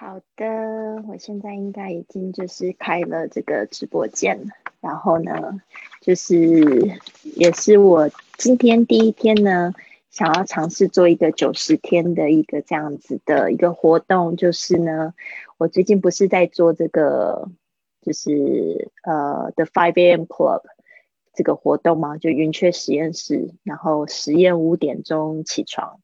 [0.00, 0.46] 好的，
[1.08, 5.60] 我现在应该已经就是开了这个直播间了，然后呢，
[6.00, 9.74] 就是也是我今天第一天呢，
[10.08, 15.14] 想要尝试做一个九十天的一个这样子的一个活动，就是呢，
[15.56, 17.50] 我最近不是在做这个，
[18.00, 20.22] 就是呃，The Five A.M.
[20.26, 20.62] Club
[21.34, 22.18] 这个活动吗？
[22.18, 25.98] 就云雀实验室，然后实验五点钟起床，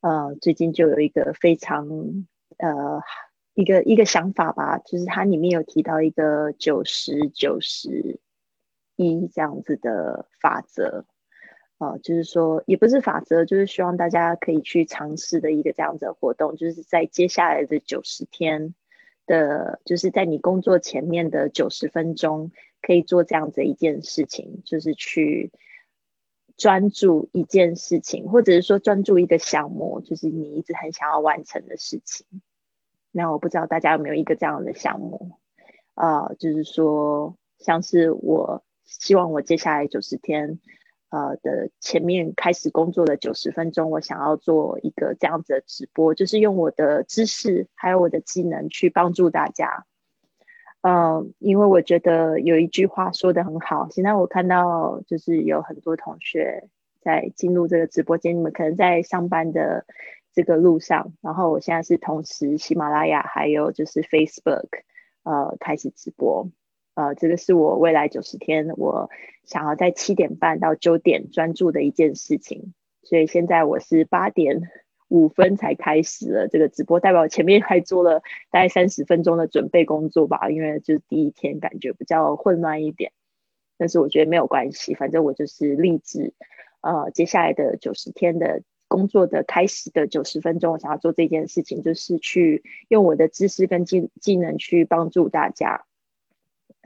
[0.00, 2.26] 呃，最近就有一个非常。
[2.62, 3.02] 呃，
[3.54, 8.20] 一个一个想法吧，就是它里面有提到一个九十九十
[8.94, 11.04] 一这样子的法则，
[11.78, 18.76] 呃，就是说也不是法则，就是希望大家可以去尝试的一个这样子的活动，就是在接下来的九十天
[19.26, 25.50] 的，就是在你工作前面的九十分钟，可以做这样子一件事情，就是去。
[26.58, 32.26] 专注一件事情，或者是说专注一个项目，就是你一直很想要完成的事情。
[33.12, 35.32] 那我不知道大家有没有一个这样的项目
[35.94, 36.28] 啊？
[36.38, 40.58] 就是说，像是我希望我接下来九十天，
[41.10, 49.86] 呃的前面开始工作的九十分钟，我想要做一个这样子的直播，就是用我的知识还有我的技能去帮助大家。
[50.80, 53.88] 嗯，因为我觉得有一句话说的很好。
[53.90, 56.68] 现在我看到就是有很多同学
[57.00, 59.86] 在进入这个直播间，你们可能在上班的
[60.32, 61.12] 这个路上。
[61.20, 64.68] 然后我现在是同时喜马拉雅还有就是 Facebook
[65.22, 66.50] 呃开始直播。
[66.94, 69.10] 呃，这个是我未来九十天我
[69.44, 72.74] 想要在七点半到九点专注的一件事情。
[73.02, 74.70] 所以现在我是八点。
[75.08, 78.20] 五分才开始了这个直播，代表我前面还做了
[78.50, 83.12] 大概三十分钟的准备工作吧，因为就是第一天感觉比较混乱一点，
[83.76, 86.32] 但是我觉得没有关系，反正我就是立志，
[86.80, 88.62] 呃，接下来的九十天的
[88.92, 95.84] 工作的开始的九十分钟，我想要做这件事情，就是去用我的知识跟技技能去帮助大家。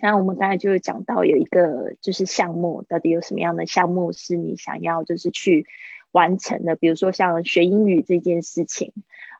[0.00, 5.66] 那我们刚才就讲到有一个就是项目，到底有什么样的项目是你想要就是去。
[6.12, 8.94] 完成的，比如说像学英语这件事情，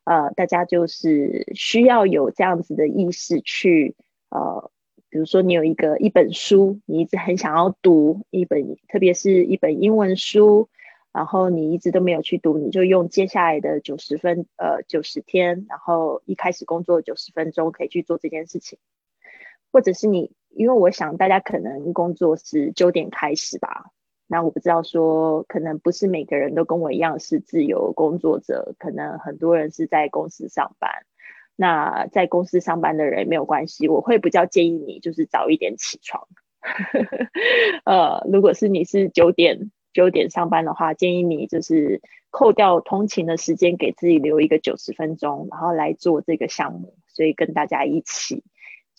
[0.05, 3.95] 呃，大家就是需要有这样子的意识去，
[4.29, 4.71] 呃，
[5.09, 10.69] 比如说你有一个一本书，你一直很想要读一本，特别是一本英文书，
[11.17, 18.79] 然后你一直都没有去读，你就用接下来的九十分，呃，九十天，然后一开始工作九十分钟可以去做这件事情，
[19.73, 23.87] 或者是你，因为我想大家可能工作是九点开始吧。
[24.27, 30.91] 那我不知道说，可能不是每个人都跟我一样是自由工作者，可能很多人是在公司上班。
[31.57, 36.29] 那在公司上班的人没有关系，我会比较建议你就是早一点起床。
[37.87, 46.95] 呃，如果是你是九点九点上班的话，建议你就是扣掉通勤的时间，给自己留一个九十分钟，然后来做这个项目。
[47.09, 48.45] 所以跟大家一起。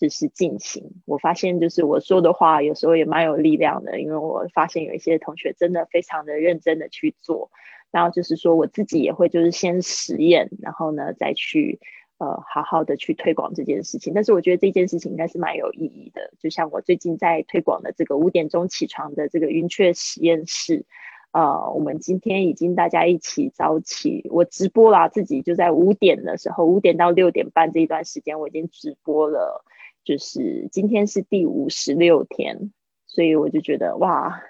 [0.00, 7.50] 就是进行，我发现就是我说的话有时候也蛮有力量的，因为我发现有一些同学真的非常的认真的去做，
[7.90, 11.80] 然后就是说我自己也会就是先实验，然后呢再去
[12.18, 14.12] 呃好好的去推广这件事情。
[14.14, 20.84] 但是我觉得这件事情应该是蛮有意义的，就像我最近在推广的这个五点钟起床的这个云雀实验室，
[21.32, 29.64] 呃，我们今天已经大家一起早起，我直播啦，自己就在五点的时候，五点到六点半这一段时间我已经直播了。
[30.04, 32.72] 就是今天是第五十六天，
[33.06, 34.40] 所以我就觉得哇，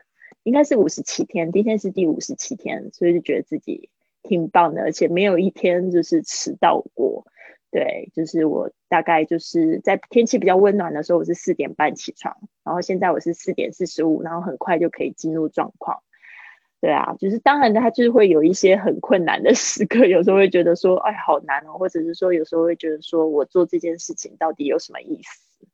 [0.44, 1.50] 应该是五十七天。
[1.50, 3.90] 今天是第五十七天，所以就觉得自己
[4.22, 7.26] 挺棒的，而且没有一天就是迟到过。
[7.70, 16.02] 对，就是我大概就是在天气比较温暖的时候，我是四点半起床，然后现在我是四点四十五，然后很快就可以进入状况。
[16.80, 25.66] 对啊，就是当然他就是会有一些很困难的时刻，有时候会觉得说，哎，好难哦，或者是说有时候会觉得说我做这件事情到底有什么意思？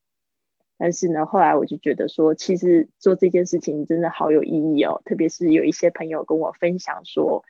[0.76, 5.00] 但是呢，后来我就觉得说，其实做这件事情真的好有意义哦。
[5.04, 7.44] 特别是有一些朋友跟我分享说，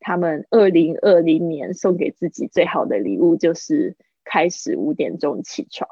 [0.00, 5.88] 他们二零二零年送给自己最好的礼物就是开始五点钟起床。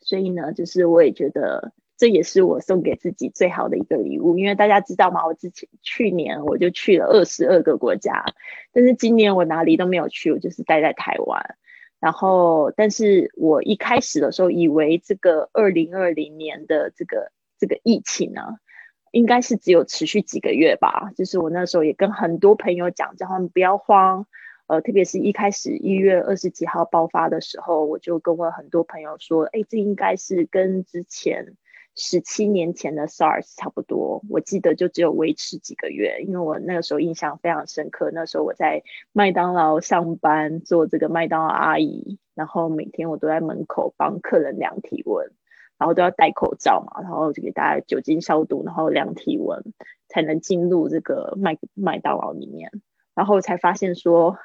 [0.00, 4.38] 所以呢，就是我也觉得这也是我送给自己最好的一个礼物。
[4.38, 5.26] 因为大家知道吗？
[5.26, 8.24] 我之前去年我就去了二十二个国家，
[8.72, 11.56] 但是今年我哪里都没有去，我就是待在台湾。
[12.00, 18.42] 然后，但是我一开始的时候以为这个二零二零年的这个这个疫情呢，
[19.14, 21.10] 应该是只有持续几个月吧。
[21.16, 24.26] 就是我那时候也跟很多朋友讲，叫他们不要慌。
[24.66, 31.54] 呃，特别是一开始一月二十几号爆发的时候，我就跟我很多朋友说，哎，这应该是跟之前
[31.94, 38.10] 十七年前的 SARS 差不多，我记得就只有维持几个月，因为我那个时候印象非常深刻。
[38.10, 38.82] 那时候我在
[39.12, 45.30] 麦当劳上班，做这个麦当劳阿姨，然后每天我都在门口帮客人量体温，
[45.78, 49.62] 然后都要戴口罩嘛，然后就给大家酒精消毒，然后量体温
[50.08, 52.70] 才能进入这个麦麦当劳里面，
[53.14, 54.38] 然后才发现说，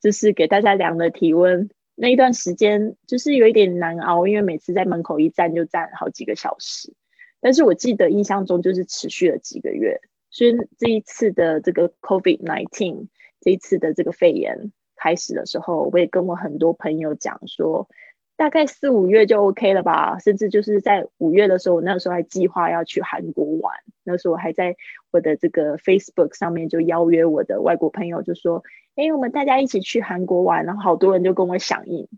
[0.00, 1.70] 就是给大家量的体温。
[1.94, 6.92] 那一段时间就是有一点难熬，因为每次在门口一站就站好几个小时。
[7.40, 10.00] 但是我记得印象中就是持续了几个月。
[10.28, 13.06] 所以这一次的这个 COVID nineteen，
[13.40, 17.88] 这一次的这个肺炎开始的时候，我也跟我很多朋友讲说，
[18.36, 20.18] 大概四五月就 OK 了吧。
[20.18, 23.74] 甚至就是在五月的时候，我那时候还计划要去韩国玩。
[24.04, 24.76] 那时候我还在
[25.10, 28.62] 我的这个 Facebook 上面就邀约我的外国朋友，就说。
[28.96, 32.08] 哎，我们大家一起去韩国玩，然后好多人就跟我响应。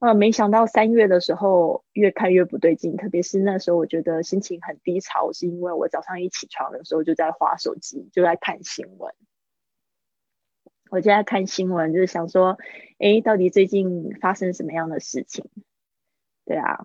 [0.00, 9.14] 呃，没想到三月的时候越看越不对劲，特别是那时候我觉得心情很低潮，是因为我早上一起床的时候就在划手机，就在看新闻。
[10.94, 12.56] 我就在看新闻，就是想说，
[12.98, 15.44] 哎，到底最近发生什么样的事情？
[16.46, 16.78] 对啊，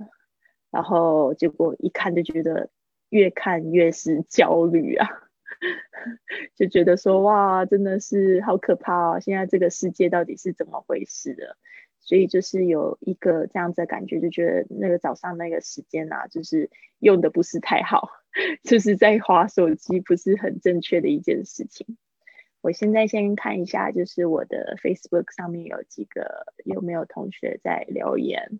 [0.71, 2.71] 然后结果一看就觉得
[3.09, 5.07] 越看越是焦虑啊。
[6.55, 9.19] 就觉得说哇，真的是好可怕哦！
[9.19, 11.55] 现在这个世界到底是怎么回事的？
[11.99, 18.09] 所以就是有一个这样子的感觉，就觉得那个早上那个时间啊，就是用的不是太好，
[18.63, 21.95] 就是在划手机，不是很正确的一件事情。
[22.61, 28.59] 我现在先看一下，就是我的 Facebook 上面有几个有没有同学在留言。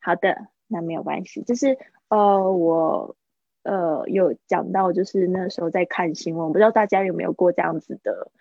[0.00, 3.16] 好的，那没有关系，就是呃我。
[3.64, 8.32] 呃，有讲到就是那时候在看新闻，不知道大家有没有过这样子的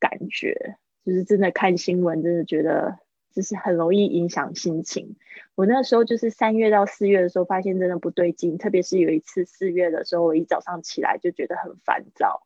[0.00, 0.74] 感觉，
[1.04, 2.98] 就是真的看新闻，真的觉得
[3.32, 5.14] 就是很容易影响心情。
[5.54, 12.42] 我那时候就是三月到四月的时候，发现真的不对劲，特别是有一次四月的时候，我一早上起来就觉得很烦躁，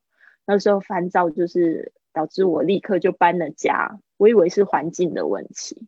[0.50, 5.86] 那时候烦躁就是导致我立刻就搬了家，我以为是环境的问题，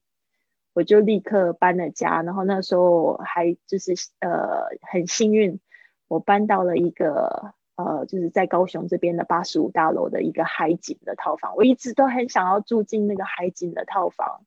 [0.74, 5.58] 我就立刻搬了家，然后那时候还就是呃很幸运。
[6.08, 11.56] 我搬到了一个呃，就是在高雄这边的八十五大楼的一个海景的套房。
[11.56, 14.44] 我一直都很想要住进那个海景的套房，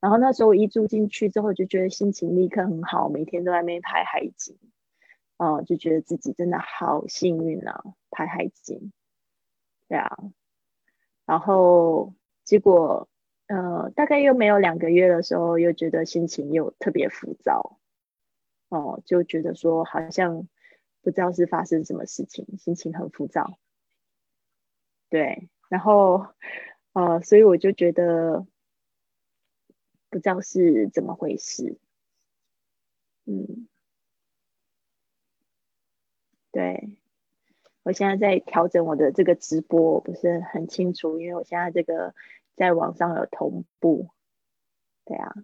[0.00, 4.56] 然后那时候我一住进去之后，就觉得心情立刻很好，每天都在那边拍海景，
[5.36, 8.90] 哦，就觉得自己真的好幸运啊，拍海景，
[9.90, 10.08] 对啊，
[11.26, 12.14] 然后
[12.44, 13.08] 结果
[13.48, 17.80] 呃，大概又没有两个月的时候，又觉得心情又特别浮躁，
[18.68, 20.48] 哦，就觉得说好像。
[21.02, 23.58] 不知道是发生什么事情，心情很浮躁。
[25.10, 26.26] 对，然后
[26.92, 28.46] 呃，所以我就觉得
[30.10, 31.78] 不知道是怎么回事。
[33.26, 33.68] 嗯，
[36.52, 36.99] 对，
[37.82, 42.14] 我现在在调整我的这个直播，不是很清楚，因为我现在这个
[42.56, 44.08] 在网上有同步。
[45.04, 45.34] 对啊。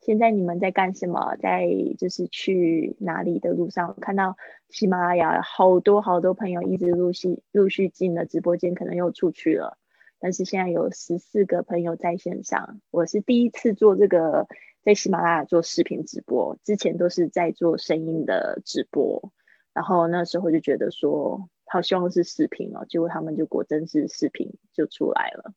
[0.00, 1.36] 现在你们在干什么？
[1.36, 1.68] 在
[1.98, 4.38] 就是去哪里的路上，看到
[4.70, 9.76] 喜马拉雅好多好多朋友一直陆续陆续进了直播间，可能又出去了。
[10.18, 14.46] 但是现在有十四个朋友在线上，我是第一次做这个
[14.82, 19.30] 在喜马拉雅做视频直播，之前都是在做声音的直播。
[19.78, 25.52] 然后那时候就觉得说，好希望是视频哦，结果他们就果真是视频就出来了。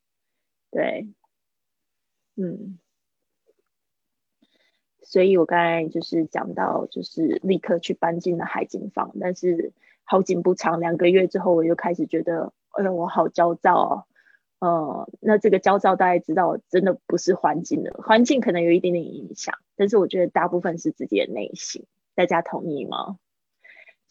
[0.70, 1.08] 对，
[2.36, 2.78] 嗯。
[5.02, 9.72] 所以我刚才就是讲到，就是立刻去搬进了海景房，但是
[10.04, 14.06] 好景不长，两个月之后我又开始觉得，哎呀，我好焦躁哦。
[14.60, 21.86] 呃，那这个焦躁大家知道，真的不是环境的，环境可能有一点点影响，但是我觉得大部分是自己的内心。
[22.14, 23.18] 大家同意吗？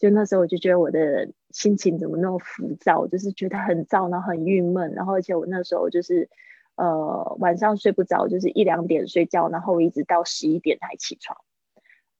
[0.02, 6.28] 就那时候我就觉得我的心情怎么那么浮躁，就是觉得很躁，然后很郁闷，然后而且我那时候就是。
[6.74, 11.36] 呃，晚上睡不着，就是一两点睡觉，然后一直到十一点才起床。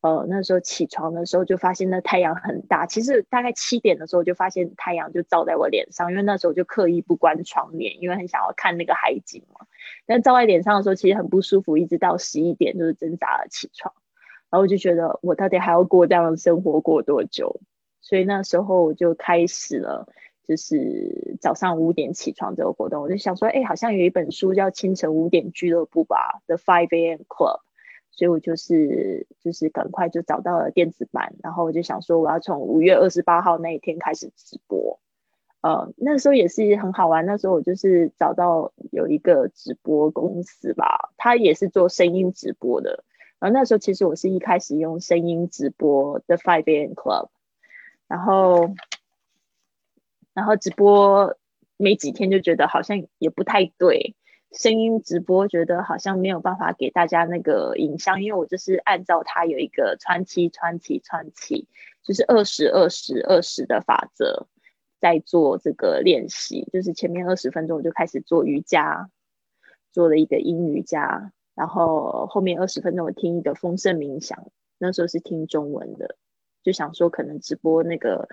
[0.02, 9.66] 呃，那时候起床的时候就发现那太阳很大，其实大概七点的时候就发现太阳就照在我脸上，因为那时候就刻意不关窗帘，因为很想要看那个海景嘛。
[10.04, 13.94] 但照在脸上的时候其实很不舒服，一直到十一点就是挣扎了起床，
[14.50, 17.62] 然后我就觉得我到底还要过这样的生活过多久？
[18.02, 20.06] 所以那时候我就开始了。
[20.44, 27.20] 就是早上五点起床这个活动，我就想说，哎，好像有一本书叫《清晨五点俱乐部》吧，《The Five A.M.
[27.28, 27.58] Club》，
[28.10, 34.98] 所以我就是就是赶快就找到了电子版，然后我就想说，我要从五月二十八号那一天开始直播。
[35.60, 43.04] 呃，那时候也是很好玩，那时候我就是找到有一个直播公司吧，他也是做声音直播的，
[43.38, 46.94] 然后那时候其实我是一开始用声音直播的 Five A.M.
[46.94, 47.28] Club，
[48.12, 48.74] 然后
[50.34, 51.34] 然后直播
[51.78, 54.14] 没几天就觉得好像也不太对，
[54.50, 61.66] 声音直播觉得好像没有办法给大家那个影像，因为我就是按照它有一个穿七穿七穿七，
[62.02, 64.46] 就是二十二十二十的法则
[65.00, 69.08] 在做这个练习，就是前面二十分钟我就开始做瑜伽，
[69.90, 71.32] 做了一个阴瑜伽。
[71.54, 76.16] 然后后面二十分钟我听一个丰盛冥想，那时候是听中文的，
[76.62, 78.28] 就想说可能直播那个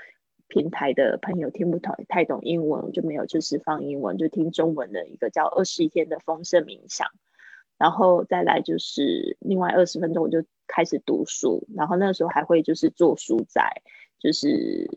[0.47, 7.07] 平台的朋友听不懂太懂英文，就没有就是放英文，就听中文的一个叫二十一天的丰盛冥想，
[7.77, 13.81] 然后再来就是另外二十分钟我就开始读书，然后那时候还会就是做书斋，
[14.19, 14.89] 就是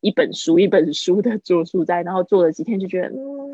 [0.00, 3.50] 一本书一本书的做书斋，然后做了几天就觉得嗯。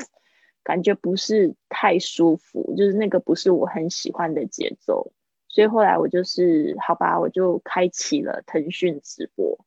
[0.65, 5.11] 感觉不是太舒服，就是那个不是我很喜欢的节奏，
[5.53, 9.59] 所以后来我就是好吧，我就开启了腾讯直播，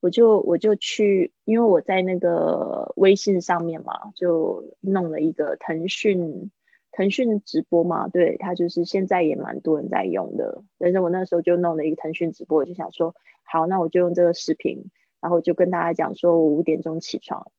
[0.00, 6.52] 我就我就去，因为我在那个微信上面嘛，就弄了一个腾讯
[6.92, 17.50] 腾讯直播嘛，对，它就是现在也蛮多人在用的，但是我那时候就弄了一个腾讯直播，我就想说，好，那我就用这个视频，然后就跟大家讲说，我五点钟起床。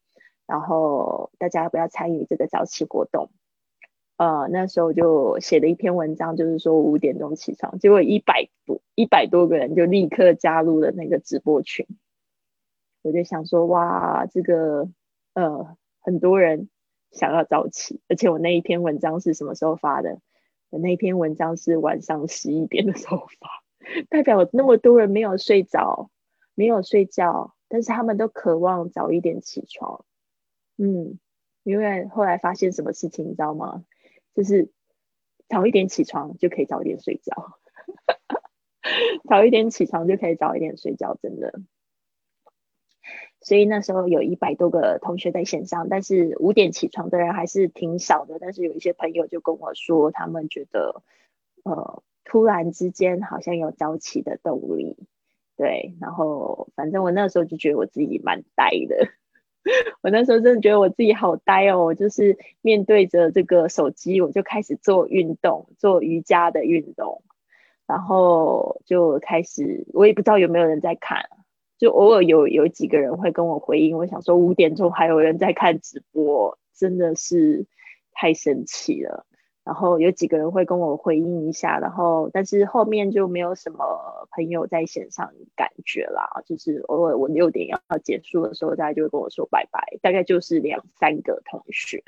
[0.45, 3.29] 然后大家不要参与这个早起活动？
[4.17, 11.85] 呃，那时候就写了一篇文章，就是说五点钟起床，结果一百多一百多个人就立刻加入了那个直播群。
[13.01, 14.87] 我就想说，哇，这个
[15.33, 16.69] 呃很多人
[17.11, 20.19] 想要早起，而且我那一篇文章是什么时候发的？
[20.69, 23.63] 我那篇文章是晚上十一点的时候发，
[24.09, 26.09] 代表那么多人没有睡着，
[26.55, 30.05] 没有睡觉，但是他们都渴望早一点起床。
[30.77, 31.19] 嗯，
[31.63, 33.83] 因为后来发现什么事情，你知道吗？
[34.33, 34.71] 就是
[35.47, 37.59] 早一点起床就可以早一点睡觉，
[39.29, 41.61] 早一点起床就可以早一点睡觉，真的。
[43.41, 48.37] 所以那时候有一百多个同学在线上，但是五点起床的人还是挺少的。
[48.39, 51.03] 但是有一些朋友就跟我说，他们觉得
[51.63, 54.95] 呃，突然之间好像有早起的动力。
[55.57, 59.09] 对，然后反正我那时候就觉得我自己蛮呆的。
[60.01, 67.23] 我那时候真的觉得我自己好呆哦，就是面对着这个手机，我就开始做运动，做瑜伽的运动，
[67.87, 71.29] 然后就开始，我也不知道有没有人在看，
[71.77, 77.65] 就偶尔有有几个人会跟我回应，我想说五点钟还有人在看直播，真的是
[78.11, 79.25] 太神奇了。
[79.65, 92.03] 然后有几个人会跟我回应一下，然后但是后面就没有什么朋友在线上感觉啦，就是偶尔我六点要结束的时候，大家就会跟我说拜拜，大概就是两三个同学，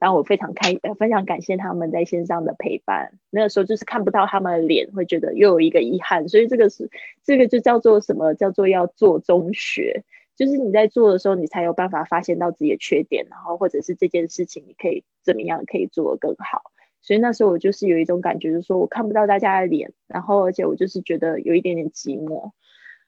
[0.00, 3.12] 然后我非常开，非常感谢他们在线上的陪伴。
[3.30, 6.90] 那个时候就是看不到他们的脸，会觉得又有一个遗憾，所以这个是
[7.22, 8.34] 这个就叫做什么？
[8.34, 10.02] 叫做要做中学，
[10.34, 16.67] 就是你在做的时候，你才有办法发现到自己的缺点，然后或者是这件事情你可以怎么样可以做得更好。
[17.00, 22.50] 所以那时候我就是有一种感觉，就是说我看不到大家的脸，然后而且我就是觉得有一点点寂寞，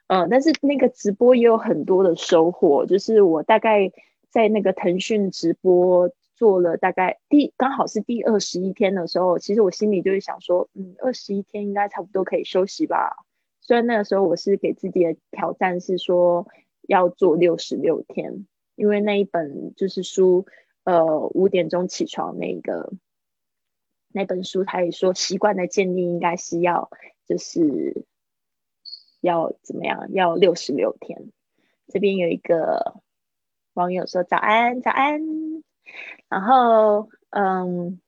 [0.06, 3.92] 嗯，但是那个直播也有很多的收获，就是我大概
[4.30, 13.16] 在那个腾讯直播做了大概第刚好是第二十一天的时候，其实我心里就是想说，嗯，二十一天应该差不多可以休息吧。
[13.60, 16.46] 虽然那个时候我是给自己的挑战是说
[16.88, 20.46] 要做六十六天，因为那一本就是书，
[20.84, 22.92] 呃，五点钟起床那个。
[24.12, 26.90] 那本书他也说，习惯的建立应该是要，
[27.26, 28.04] 就是
[29.20, 30.12] 要怎么样？
[30.12, 31.30] 要六十六天。
[31.86, 33.02] 这边有一个
[33.72, 35.20] 网友说：“早安，早安。”
[36.28, 38.00] 然后，嗯，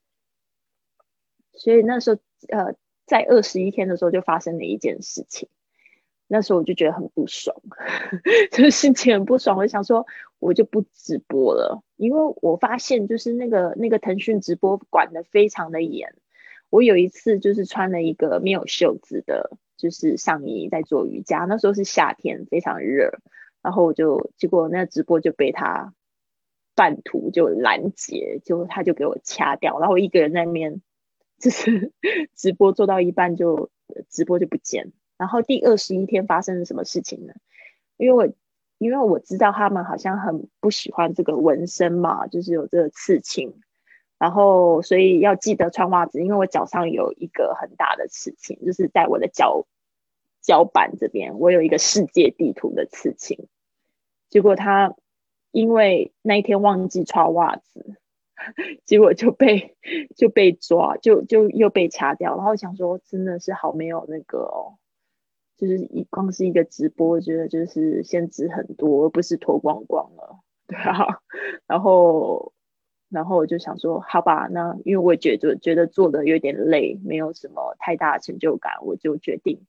[1.52, 2.74] 所以那时候，呃，
[3.06, 5.48] 在二十一天的时候就发生了一件事情。
[6.32, 7.54] 那时候我就觉得很不爽，
[8.50, 9.58] 就是心情很不爽。
[9.58, 10.06] 我想说，
[10.38, 16.14] 我就不直播了，因为我发现就是那个那个腾讯直播管的非常的严。
[16.70, 21.40] 我有一次就是穿了一个没有袖子的，就是上衣在做瑜伽。
[21.40, 23.18] 那时候是夏天，非常热，
[23.60, 25.92] 然后我就结果那直播就被他
[26.74, 30.80] 半途就拦截，就他就给我掐掉，然后我一个人在那边
[31.38, 31.92] 就是
[32.34, 33.68] 直播做到一半就
[34.08, 34.92] 直播就不见了。
[35.16, 37.34] 然后第二十一天发生了什么事情呢？
[37.96, 38.32] 因为我
[38.78, 43.54] 因为我知道他们好像很不喜欢这个纹身嘛，就是有这个刺青，
[44.18, 49.66] 然后所以要记得穿袜子，因为我脚上有一个很大的刺青，就是在我的脚
[50.40, 53.46] 脚板这边，我有一个世界地图的刺青。
[54.28, 54.96] 结果他
[55.52, 57.96] 因为那一天忘记穿袜子，
[58.84, 59.76] 结果就被
[60.16, 62.34] 就被抓，就就又被掐掉。
[62.34, 64.78] 然后想说，真的是好没有那个哦，
[65.56, 71.20] 就是一光是一个直播，我觉得就是限制很多，而不是脱光光了，对啊。
[71.66, 72.52] 然后
[73.08, 79.60] 然后我就想说，好吧，那因为我觉得觉得做的有点累，没有什么太大的成就感，我就决定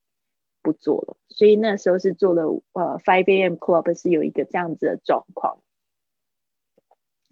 [0.61, 1.17] 不做了。
[1.29, 3.55] 所以那时候是做了呃 Five A.M.
[3.55, 5.59] Club 是有一个这样子的状况。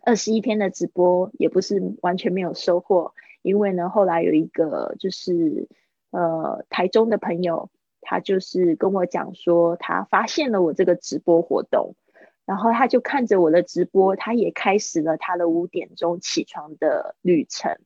[0.04, 5.68] 二十一天的直播也不是完全没有收获，因为呢，后来有一个就是
[6.10, 7.70] 呃台中的朋友，
[8.02, 11.96] 他就是跟我讲说，他发现了我这个直播活动，
[12.46, 17.78] 然后他就看着我的直播，他也开始了他的五点钟起床的旅程。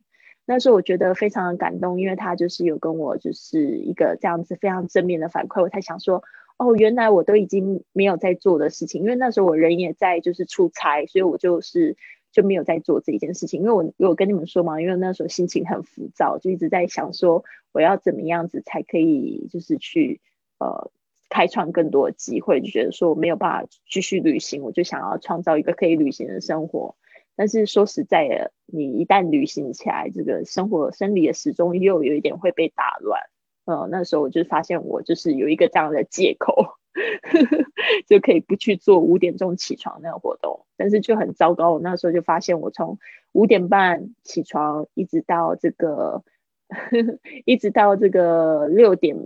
[0.46, 6.24] 那时候我觉得非常的感动，因为他就是有跟我就是一个这样子非常正面的反馈，我才想说。
[6.58, 11.98] 哦，原来我都已经没有在做的事情，因为那时候我人也在就是出差，所以我就是
[12.36, 13.62] 就没有在做这一件事情。
[13.62, 20.20] 因为我有跟你们说嘛，因为那时候心情很浮躁，就一直在想说我要怎么样子才可以就是去
[20.60, 20.92] 呃
[21.30, 26.96] 开创更多的机会，就觉得说我没有办法继续旅行，我就想要创造一个可以旅行的生活。
[27.38, 33.22] 但是说实在的，你一旦旅行起来，这个生活生理的时钟又有一点会被打乱。
[33.66, 36.76] 呃，那时候我就发现我就是有一个这样的借口，
[38.08, 41.74] 就可以不去做五点钟起床那个活动，但是就很糟糕。
[41.74, 42.98] 我那时候就发现，我从
[43.32, 46.24] 五点半起床，一直到这个，
[47.46, 49.18] 一直到这个六点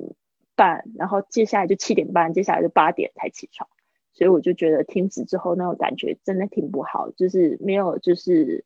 [0.56, 3.70] 半，然后接下来就七点半，接下来就八点才起床，
[4.14, 8.66] 所以我就觉得停止之后那种感觉真的挺不好，就是没有就是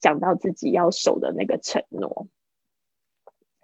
[0.00, 2.28] 讲到自己要守的那个承诺。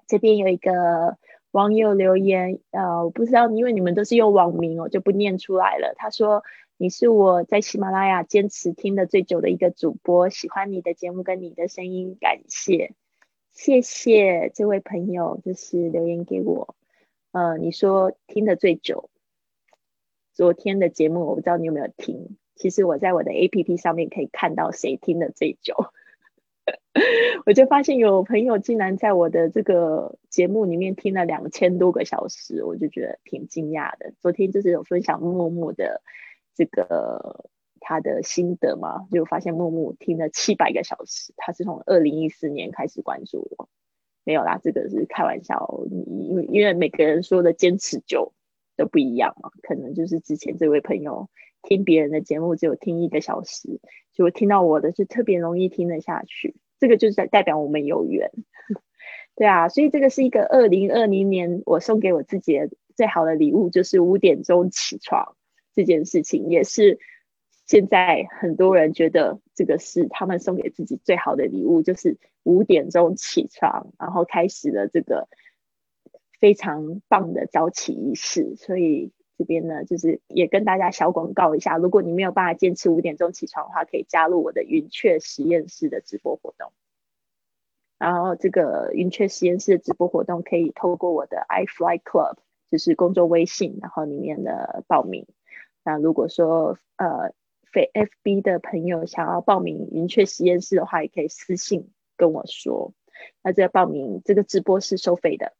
[0.06, 1.18] 这边有一个。
[1.52, 5.94] 网友留言，呃，我不知道，因为你们都是用网名，我就不念出来了。
[5.96, 6.44] 他说
[6.78, 12.92] ：“你是我在喜马拉雅坚持听的最久的一个主播，喜欢你的节目跟你的声音，感谢，
[13.50, 16.76] 谢谢这位朋友，就是留言给我。
[17.32, 19.10] 呃，你说听的最久，
[20.32, 25.74] 昨天的节目我不知道你有没有听，其实我在我的 APP 上面可以看到谁听的最久。”
[27.46, 34.12] 我就发现有朋友竟然在我的这个节目里面听了两千多个小时，我就觉得挺惊讶的。
[34.20, 36.02] 昨天就是有分享默默的
[36.54, 41.32] 这个他的心得嘛，就发现默默听了七百个小时。
[41.36, 43.68] 他是从二零一四年开始关注我，
[44.24, 45.82] 没有啦，这个是开玩笑。
[45.90, 48.32] 因为因为每个人说的坚持久
[48.76, 51.28] 都不一样嘛，可能就是之前这位朋友
[51.62, 53.80] 听别人的节目只有听一个小时，
[54.24, 56.56] 就听到我的就特别容易听得下去。
[56.78, 58.30] 这个就是代表我们有缘，
[59.36, 65.36] 对啊，所以这个是一个二零二零年我送给我自己的最好的礼物，就是五点钟起床
[65.74, 66.98] 这件事情，也是
[67.66, 75.28] 现在很多人觉得这个是他们送给自己最好的礼物，就是五点钟起床，然后开始了这个
[76.38, 79.12] 非常棒的早起仪式，所以。
[79.40, 86.72] 这边呢，就是也跟大家小广告一下，如果你没有办法坚持五点钟起床的话，可以加入我的云雀实验室的直播活动。
[87.98, 92.36] 然后这个云雀实验室的直播活动可以透过我的 iFly Club，
[92.70, 95.26] 就是工作微信，然后里面的报名。
[95.84, 97.32] 那如果说呃
[97.72, 102.92] 非 FB 的朋友想要报名云雀实验室的话，也可以私信跟我说。
[103.42, 105.54] 那这个报名这个直播是收费的，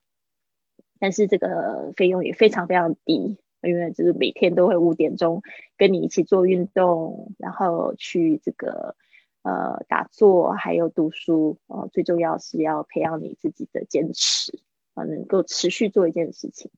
[0.98, 3.38] 但是这个费用也非常非常低。
[3.62, 5.42] 因为就是每天都会五点钟
[5.76, 8.96] 跟你一起做运动，然后去这个
[9.42, 11.88] 呃打坐，还有读书哦。
[11.92, 14.58] 最重要是要培养你自己的坚持
[14.94, 16.70] 啊，能够持续做一件事情。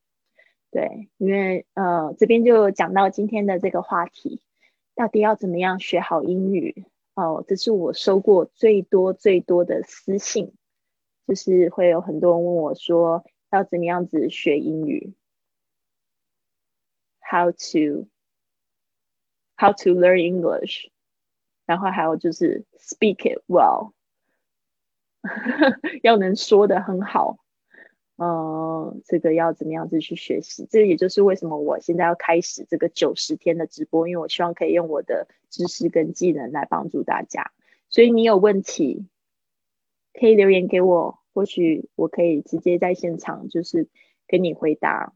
[0.70, 4.40] 对，因为呃这边就讲到今天的这个话题，
[4.94, 7.44] 到底要怎么样学好英语哦？
[7.46, 10.52] 这是我收过最多最多的私信，
[11.28, 15.14] 就是会有很多人问我说要怎么样子学英语。
[17.24, 18.08] How to
[19.56, 20.90] how to learn English，
[21.64, 23.92] 然后还有就是 speak it well，
[26.02, 27.38] 要能说的很好，
[28.16, 30.66] 嗯，这个要怎么样子去学习？
[30.70, 37.52] 这也就是为什么我现在要开始这个九十天的直播，因为我希望可以用我的知识跟技能来帮助大家。
[37.88, 39.06] 所以你有问题
[40.12, 43.88] 可以留言给我，或许我可以直接在现场就是
[44.28, 45.14] 给你回答。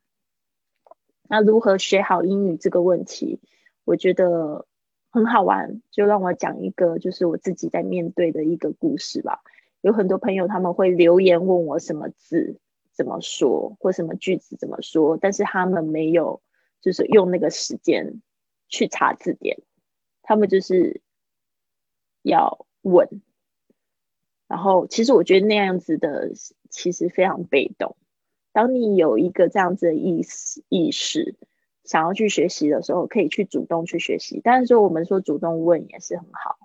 [1.28, 3.40] 那如何学好英语这个问题，
[3.84, 4.66] 我觉得
[5.10, 5.82] 很好玩。
[5.90, 9.42] 就让我讲一个，就是我自己在面对的一个故事吧。
[9.80, 12.58] 有很多朋友他们会留言问我什么字
[12.92, 16.40] 怎么说，或什么句子怎么说，但是他们没有
[16.80, 18.20] 就是用那个时间
[18.68, 19.58] 去查字典，
[20.22, 21.00] 他们就是
[22.22, 23.08] 要问。
[24.48, 26.32] 然后其实我觉得那样子的
[26.70, 27.96] 其实非常被动。
[28.56, 31.34] 当你有一个这样子的意识意识，
[31.84, 34.40] 想要去学习的时候，可以去主动去学习。
[34.42, 36.56] 但是说我们说主动问也是很好，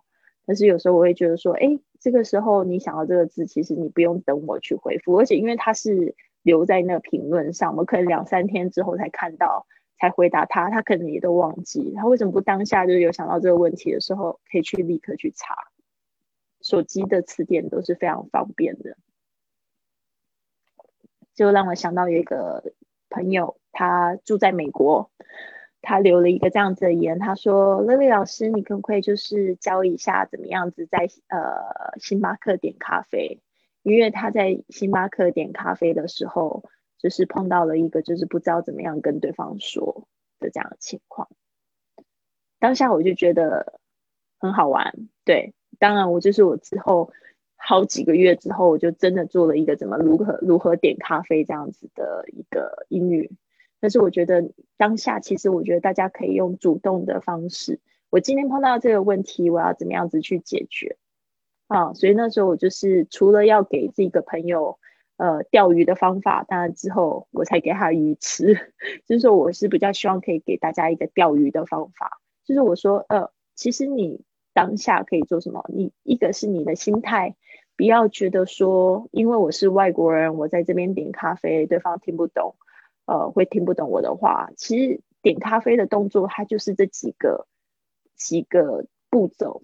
[0.46, 9.66] 但是有时候我会觉得说，哎，这个时候你想要这个字，其实你不用等我去回复，而且因为它是留在那个评论上，我可能两三天之后才看到。
[10.00, 11.94] 才回答他，他可能也都忘记。
[11.96, 15.54] 他为什么不当下就有想到这个问题的时候，可以去立刻去查？
[16.60, 18.98] 手机的词典都是非常方便的。
[21.42, 22.72] 就让我想到有一个
[23.10, 25.10] 朋友，他住在美国，
[25.82, 33.42] 他留了一个这样子的言，他说：“Lily 老师，你可不可以就是教一下怎么样子在呃星巴克点咖啡？
[33.82, 36.64] 因为他在星巴克点咖啡的时候。”
[37.02, 41.28] 就是碰到了一个就是不知道怎么样跟对方说的这样的情况，
[42.60, 43.80] 当下我就觉得
[44.38, 44.94] 很好玩。
[45.26, 47.12] 对，当然我就是我之后
[47.72, 53.32] 好几个月之后，我就真的做了一个怎么如何如何点咖啡这样子的一个英语。
[53.80, 57.80] 但是我觉得当下其实我觉得大家可以用主动的方式。
[58.10, 60.98] 我今天碰到这个问题，我要怎么样子去解决
[61.68, 61.94] 啊？
[61.94, 64.78] 所以那时候我就是除了要给这个朋友。
[65.18, 68.56] 呃，钓鱼的方法，当然之后我才给他鱼吃。
[69.06, 72.20] 就是说，我是比较希望可以给大家一个钓鱼的方法。
[72.44, 74.24] 就是我说，呃，其实你
[74.56, 75.64] 当下可以做什么？
[75.72, 77.36] 你一个是你的心态，
[77.82, 82.54] 不要觉得说，因为我是外国人，我在这边点咖啡，对方听不懂，
[83.08, 84.52] 呃，会听不懂我的话。
[84.56, 87.48] 其实点咖啡的动作，它就是这几个
[88.16, 89.64] 几个步骤。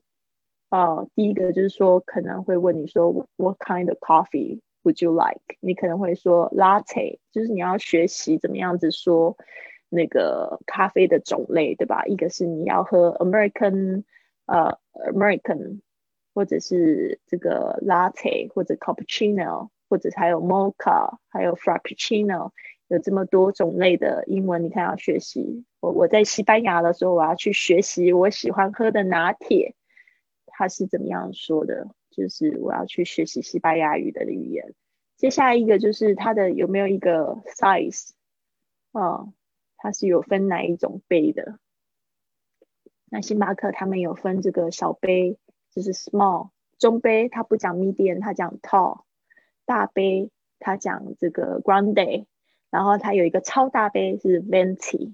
[0.71, 5.55] 呃，第一个就是说，可能会问你说，What kind of coffee？Would you like？
[5.59, 9.37] 你可能会说 latte，就是你要学习怎么样子说
[9.89, 12.03] 那个咖啡的种类，对吧？
[12.05, 14.05] 一个是你要喝 American，
[14.47, 14.79] 呃
[15.13, 15.81] ，American，
[16.37, 22.51] 或者是这个 latte，或者 cappuccino，或者还有 mocha，还有 frappuccino，
[22.89, 25.65] 有这么多种类的英文，你看要学习。
[25.79, 29.73] 我我在西班牙的时候，我要去学习我喜欢喝的拿铁，
[30.45, 31.87] 它是怎么样说的？
[32.11, 34.75] 就是我要去学习西班牙语的语言。
[35.15, 38.11] 接下来一个就是它的有没有一个 size
[38.91, 39.25] 啊？
[39.77, 41.57] 它是有分哪一种杯的？
[43.09, 45.39] 那星巴克他们有分这个小杯，
[45.77, 49.01] 就是 small 中杯，它不讲 medium，它讲 tall
[49.63, 52.25] 大杯，它讲这个 grande，
[52.71, 55.13] 然后它有一个超大杯是 venti，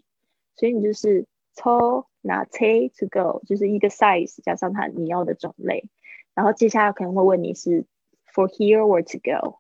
[0.55, 5.89] 所以你就是抽拿 t a to go，就是一个 size 加上它你要的种类。
[6.33, 7.83] 然后接下来可能会问你是
[8.33, 9.59] for here or to go，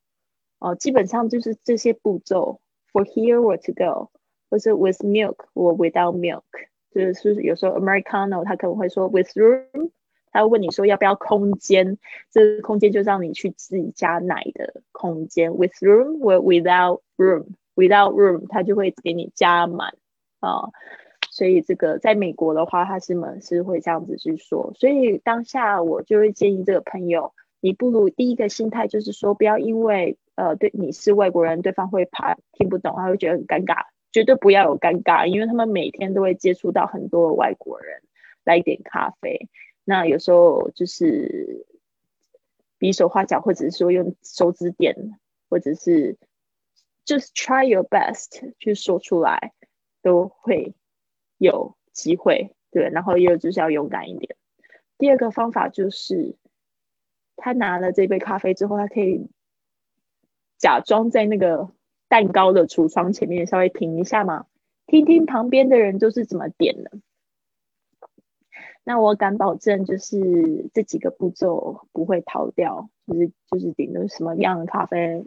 [0.59, 2.61] 哦，基本上就是这些步骤
[2.93, 4.09] for here or to go，
[4.49, 6.43] 或是 with milk or without milk，
[6.91, 9.82] 就是有时候 Americano 他可能会说 with room，
[10.33, 11.97] 他会问你说要不要空间，
[12.31, 19.95] 这个空间就让你去自己加奶的空间 with room or without room，without room 他就会给你加满
[20.39, 20.69] 啊。
[21.29, 24.71] 所以这个在美国的话，他是们是会这样子去说。
[24.75, 38.01] 所以当下我就会建议这个朋友，你不如第一个心态就是说，不要因为呃对你是外国人，对方会怕听不懂，他会觉得很尴尬，绝对不要有尴尬，因为他们每天都会接触到很多外国人
[38.43, 39.47] 来点咖啡。
[39.83, 41.65] 那有时候就是
[42.77, 45.19] 比手画脚，或者是说用手指点，
[45.49, 46.17] 或者是
[47.05, 49.53] just try your best 去说出来，
[50.01, 50.73] 都会。
[51.39, 54.37] 有机会，对，然后也有就是要勇敢一点。
[54.97, 56.37] 第二个方法就是，
[57.35, 59.27] 他拿了这杯咖啡之后，他可以
[60.57, 61.69] 假装在那个
[62.07, 64.45] 蛋糕的橱窗前面稍微停一下嘛，
[64.85, 66.91] 听听旁边的人都是怎么点的。
[68.83, 75.23] 那我敢保证，就是这几个步骤不会逃掉，就是就是点的什么样的咖啡，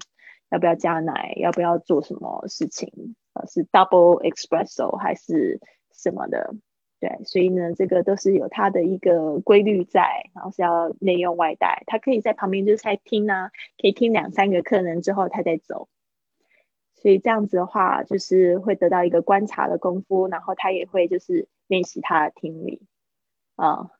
[0.51, 5.61] 要不要加奶，要不要做什么事情，呃，是 double espresso 还是？
[5.99, 6.55] 什么的，
[7.01, 15.88] 对，所以呢，这个都是有它的一个规律在，然后是要内用外带，他可以在旁边就是在听啊，可以听两三个客人之后他再走，
[16.97, 22.83] 所以这样子的话，就是会得到一个观察的功夫，然后他也会就是练习他的听力
[23.57, 23.90] 啊，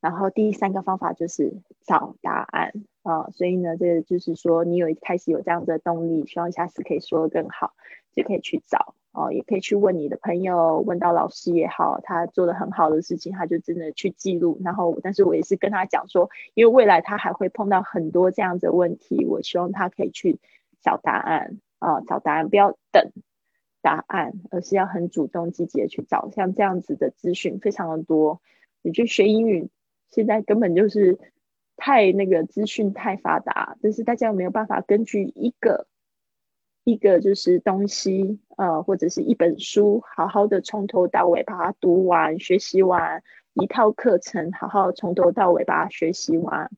[0.00, 7.72] 然后第三个方法就是找答案啊，所以呢，这就是说你有开始有这样的动力，希望下次可以说的更好，
[8.14, 8.94] 就可以去找。
[9.10, 14.60] 哦，也可以去问你的朋友，问到老师也好，他做的很好的事情，他就真的去记录。
[14.62, 20.38] 然后，但是我也是跟他讲说，因为未来他还会碰到很多这样子的问题，我希望他可以去
[20.82, 23.10] 找答案啊，找答案，不要等
[23.82, 26.30] 答案，而是要很主动积极的去找。
[26.30, 28.40] 像这样子的资讯非常的多，
[28.88, 29.68] 你去学英语，
[30.10, 31.18] 现在根本就是
[31.76, 35.86] 太那个资讯太发达，但是大家有没有办法根据一个
[36.84, 43.22] 一个就是东西，呃，或者是一本书，好好的从头到尾把它读完、学习完
[43.52, 46.70] 一套课程，好好从头到尾把它学习完。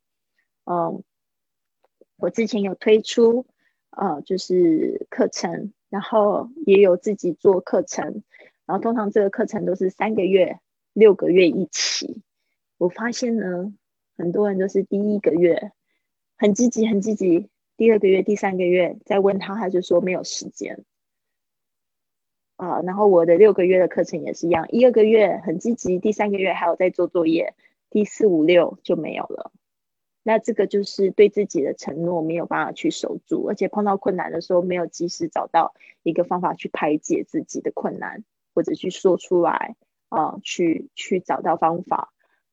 [0.64, 1.04] 嗯，
[2.16, 3.46] 我之前有推出，
[3.90, 8.24] 呃，就是课程，然后也有自己做课程，
[8.66, 10.58] 然后通常这个课程都是三个月、
[10.92, 12.22] 六个月一起。
[12.78, 13.74] 我发现呢。
[14.16, 15.72] 很多人都是第一个月
[16.36, 17.48] 很积极，很积极，
[17.78, 20.84] 第二个月、第三个月再问他，他就说没有时间
[22.56, 22.82] 啊。
[22.82, 27.54] 然后我的六个月的课程也是一样，一二个月很积极，第三个月还有在做作业，
[27.88, 29.52] 第四五六就没有了。
[30.22, 38.22] 那这个就是对自己的承诺没有办法去守住，而且碰到困难的时候没有及时找到一个方法去排解自己的困难，
[38.54, 39.76] 或者去说出来
[40.10, 42.12] 啊，去去找到方法。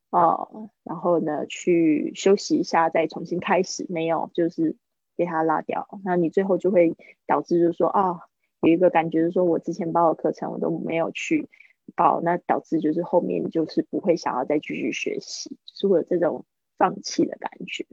[0.10, 0.48] 啊，
[0.84, 3.86] 然后呢，去休息一下，再重新开始。
[3.90, 4.78] 没有，就是
[5.18, 6.00] 给他拉掉。
[6.06, 8.22] 那你最后就会导致，就是说，啊，
[8.62, 11.50] 有一个感觉，就是说我之前报的课程我都没有去
[11.94, 16.46] 报，那导致就是后面就是不会想要再继续学习，是会有这种
[16.78, 17.86] 放弃的感觉。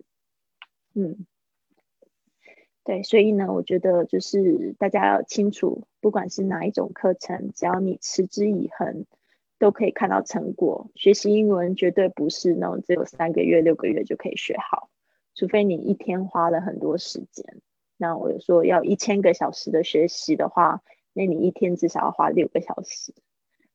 [0.95, 1.27] 嗯，
[2.85, 9.05] 对，所以呢，我觉得就是大家要清楚，不管是哪一种课程，只要你持之以恒。
[9.65, 10.91] 都可以看到成果。
[10.95, 14.91] 学习英文绝对不是那种只有三个月、六个月就可以学好，
[15.35, 17.63] 除非你一天花了很多时间。
[17.97, 20.83] 那我有说要一千个小时的学习的话，
[21.15, 23.15] 那你一天至少要花六个小时。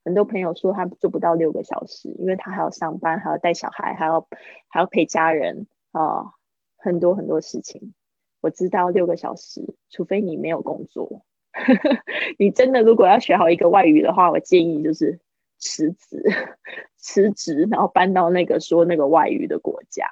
[0.06, 4.28] 很多朋友说他做不到六个小时，因为他还要上班，还要带小孩，还要
[4.68, 6.34] 还要陪家人啊，
[6.78, 7.96] 很多很多事情。
[8.42, 11.26] 我知道六个小时，除非你没有工作，
[12.38, 15.20] 你真的如果要学好一个外语的话，我建议就是。
[15.60, 16.24] 辞职，
[16.98, 20.08] 辞职，然后搬到那个说那个外语的国家，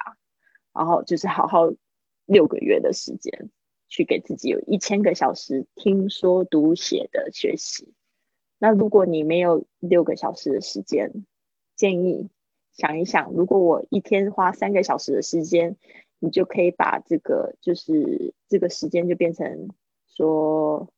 [0.72, 1.72] 然后就是好好
[2.26, 3.50] 六个月的时间，
[3.88, 7.94] 去给自己有一千个小时听说读写的学习。
[8.58, 11.24] 那如果你没有六个小时的时间，
[11.74, 12.28] 建议
[12.72, 15.76] 想一想，如果我一天花三个小时的时间，
[16.18, 19.70] 你就可以把这个就是这个时间就变成
[20.06, 20.90] 说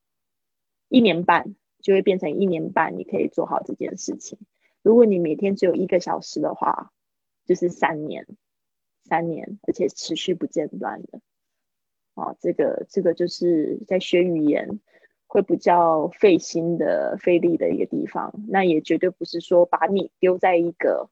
[0.88, 1.54] 一年半。
[1.82, 4.38] 就会变成一年半，你可以做好这件事情。
[4.82, 6.92] 如果你每天只有一个小时的话，
[7.44, 8.26] 就是三年，
[9.02, 11.20] 三年，而且持续不间断的。
[12.14, 14.80] 哦，这个这个就是在学语言
[15.26, 18.32] 会比较费心的、费力的一个地方。
[18.48, 21.08] 那也绝对不是说把你丢在一个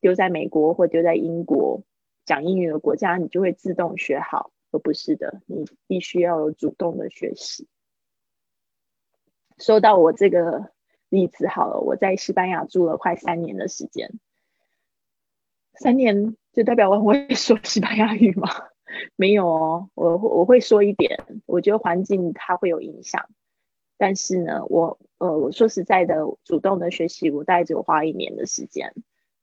[0.00, 1.82] 丢在美国或丢在英国
[2.24, 7.68] 讲英语的国家，你就会自动学好，而不是的，你必须要有主动的学习。
[9.60, 10.70] 说到我这个
[11.08, 14.10] 例子好了，我在西班牙住了快三年的时间，
[15.74, 18.48] 三年就代表我会说西班牙语吗？
[19.14, 21.24] 没有哦，我我会说一点。
[21.46, 23.28] 我觉得环境它会有影响，
[23.96, 28.92] 但是呢，我呃我说实在的，主动的学习我大概只有花一年的时间，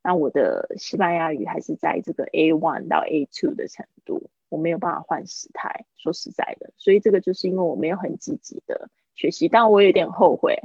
[0.02, 5.86] 那我的西班牙语还是在这个 A one 到 A two 的程度，我没有办法换时态。
[5.96, 8.90] 说实在的，所以这个就是因为我没有很积极的。
[9.18, 10.56] 学习，但我有点后悔，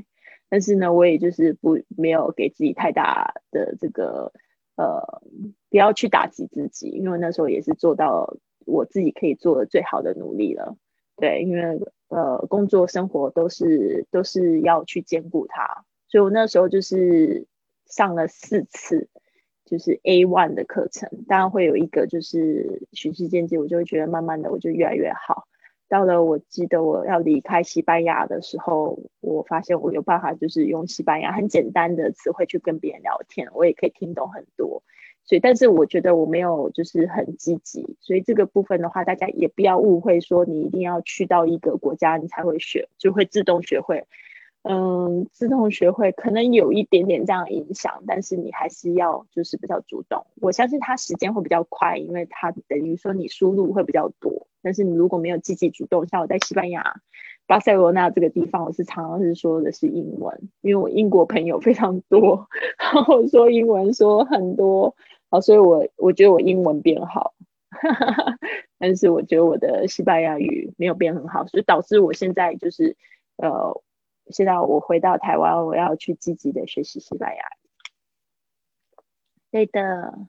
[0.47, 4.31] 但是呢，我也就是不没有给自己太大的这个
[4.75, 5.21] 呃，
[5.71, 10.77] 不要去打击自己，因为那时候也是做到我自己可以做的最好的努力了。
[11.17, 17.47] 对，因为呃，工作生活都是都是要去兼顾它，所以我那时候就是
[17.87, 19.09] 上了四次，
[19.65, 25.47] 就是 A one 的课程，当然会有一个就是循序渐进，我就会觉得慢慢的我就越来越好。
[25.93, 34.81] 到了，我记得我要离开西班牙的时候，我发现我有办法，就是用西班牙很简单的词汇去跟别人聊天，我也可以听懂很多。
[35.23, 44.07] 所以，但是我觉得我没有就是很积极，所以这个部分的话，大家也不要误会说你一定要去到一个国家你才会学，就会自动学会。
[44.63, 50.25] 嗯，自动学会可能有一点点这样影响，但是你还是要就是比较主动。
[50.41, 54.47] 我相信它时间会比较快，因为它等于说你输入会比较多。
[54.61, 57.01] 但是你如果没有积极主动，像我在西班牙
[57.45, 62.47] 巴塞罗那这个地方，我是常常是说的是英文，因为我英国朋友非常多，
[62.79, 64.95] 然后说英文说很多，
[65.29, 67.33] 好，所以我我觉得我英文变好，
[68.79, 72.95] 但是我觉得我的西班牙语没有变很好，所以导致我现在就是
[73.35, 73.81] 呃。
[74.33, 77.43] 现在我回到台湾，我要去积极的学习西班牙。
[79.51, 80.27] 对的，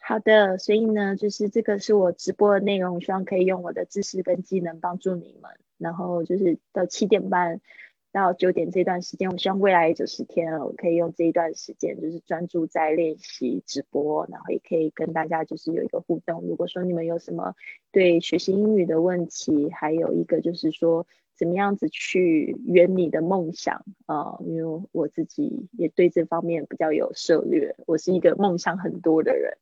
[0.00, 5.50] 好的，所以呢，就是这个是我直播的内容，希望可以用我的知识跟技能帮助你们。
[5.78, 7.60] 然后就是到七点半
[8.12, 16.42] 到九点这段时间，我希望未来九十天，我可以用这一段时间，就是专注在练习直播，然后也可以跟大家就是有一个互动。
[16.42, 17.54] 如果说你们有什么
[17.92, 21.06] 对学习英语的问题，还有一个就是说
[21.40, 24.36] 怎么样子去圆你的梦想啊？
[24.44, 29.56] 因为我自己也对这方面比较有涉略，我是一个梦想很多的人。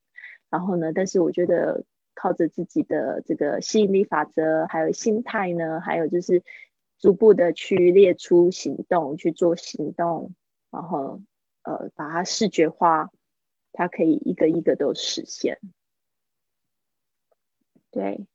[0.50, 6.42] 然后呢，但是我觉得靠着自己的这个吸引力法则，还有心态呢，还有就是。
[7.00, 10.34] 逐步的去列出行动，去做行动，
[10.68, 11.20] 然后
[11.62, 13.12] 呃把它视觉化，
[13.70, 15.60] 它可以一个一个都实现。
[17.92, 18.26] 对，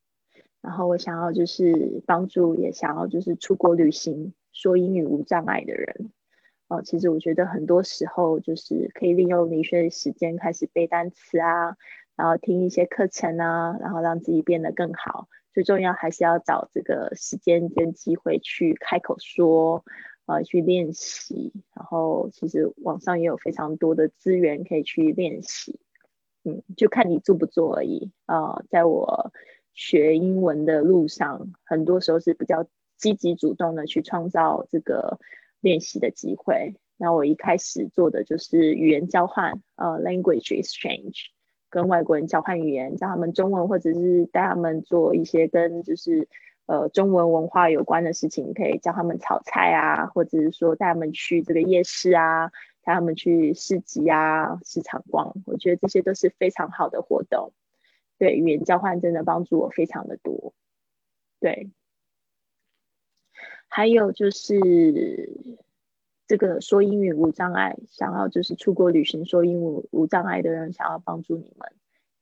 [0.64, 6.10] 然后我想要就是帮助，也想要就是出国旅行，说英语无障碍的人。
[6.68, 11.76] 哦，其实我觉得很多时候就是可以利用离学的时间开始背单词啊，
[12.16, 15.28] 然后听一些课程啊，然后让自己变得更好。
[15.52, 19.84] 最重要还是要找这个时间跟机会去开口说，
[20.24, 21.52] 呃，去练习。
[21.74, 25.78] 然后其实网上也有非常多的资源可以去练习，
[26.44, 28.10] 嗯，就看你做不做而已。
[28.24, 29.30] 啊，在我
[29.74, 35.18] 学英文的路上，很多时候是比较积极主动的去创造这个
[35.60, 36.76] 练习的机会。
[36.96, 41.26] 那我一开始做的就是语言交换，呃，language exchange。
[41.68, 46.28] 跟外国人交换语言，教他们中文，或者是带他们做一些跟就是
[46.66, 52.52] 呃中文文化有关的事情，可以教他们炒菜啊，或者是说带他们去这个夜市啊，
[52.84, 55.34] 带他们去市集啊、市场逛。
[55.46, 57.52] 我觉得这些都是非常好的活动。
[58.18, 60.54] 对，语言交换真的帮助我非常的多。
[61.40, 61.70] 对，
[63.68, 65.58] 还有就是。
[66.26, 71.70] 这个说英语无障碍，想要就是出国旅行说英语无障碍的人，想要帮助你们，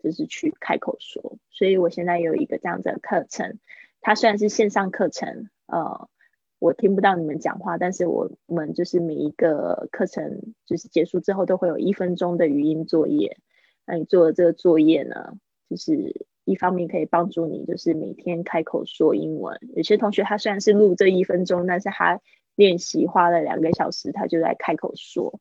[0.01, 1.39] 就是去开口说。
[1.53, 3.61] 所以我现在有一个这样的课程，
[4.01, 6.09] 它虽然是线上课程，呃，
[6.59, 13.39] 我听不到你们讲话，但是我们就是每一个课程就是结束之后都会有一分钟的语音作业。
[13.87, 15.39] 那你做的这个作业呢，
[15.73, 19.59] 就是一方面可以帮助你，就是每天开口说英文。
[19.75, 22.21] 有些同学他虽然是录这一分钟，但是他
[22.57, 25.41] 练习花了两个小时，他就在开口说，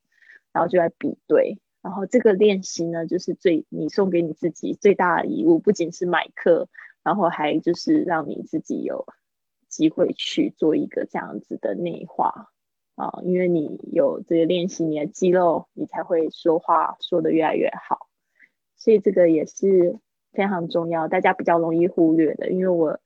[0.53, 6.69] 然后就在比对，然后这个练习呢，就是最你送给你自己最大的礼物，不仅是买课，
[7.03, 9.05] 然后还就是让你自己有
[9.67, 12.47] 机会去做一个这样子的内化。
[12.95, 18.07] 啊，因为你有这个练习你的肌肉，你才会说话说的越来越好，
[18.77, 19.97] 所以这个也是
[20.31, 22.99] 非常重要，大家比较容易忽略的，因为我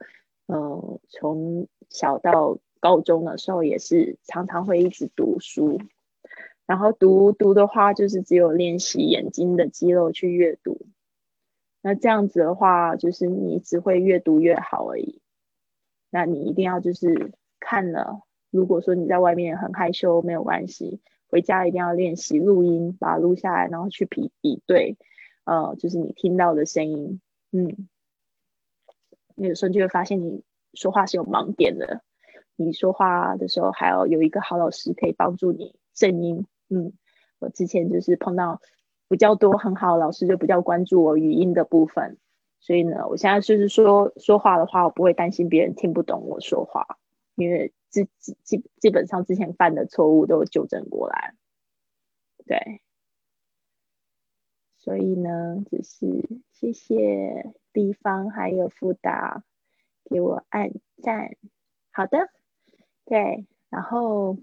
[0.47, 5.81] 嗯从小到高中的时候也是常常会一直读书，
[6.65, 10.85] 然后读读的话就是只有练习眼睛的肌肉去阅读，
[11.81, 15.21] 那这样子的话就是你只会越读越好而已。
[16.11, 24.95] 那你一定要就是看了，如果说你在外面很害羞没有关系，回家一定要练习录音，把它录下来，然后去比比对，
[25.45, 27.87] 呃，就是你听到的声音，嗯，
[29.35, 32.01] 你有时候就会发现你说话是有盲点的。
[32.57, 36.45] 你说话的时候还要有一个好老师可以帮助你正音。
[36.69, 36.93] 嗯，
[37.39, 38.61] 我之前就是碰到
[39.07, 42.17] 比较多很好老师，就比较关注我语音的部分。
[42.61, 46.97] 所以呢，我现在就是说说话的话，我不会担心别人听不懂我说话，
[47.35, 51.35] 因为基基基基本上之前犯的错误都纠正过来。
[52.47, 52.81] 对，
[54.85, 59.43] 所以呢，就是谢谢地方还有辅导
[60.07, 60.71] 给我按
[61.01, 61.35] 赞。
[61.91, 62.29] 好的。
[63.07, 64.37] 对，然后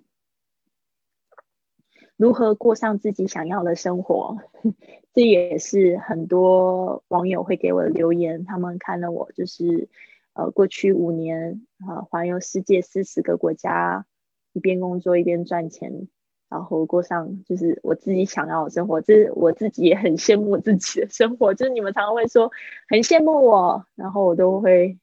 [2.16, 4.38] 如何过上自己想要的生活，
[5.14, 8.44] 这也是很多网友会给我的留言。
[8.44, 9.88] 他们看了我就是
[10.34, 14.06] 呃过去五年啊环游世界四十个国家，
[14.52, 16.08] 一边工作一边赚钱，
[16.52, 19.00] 然后过上就是我自己想要的生活。
[19.00, 21.54] 这我自己也很羡慕自己的生活。
[21.54, 22.52] 就是你们常常会说
[22.88, 24.98] 很羡慕我，然后我都会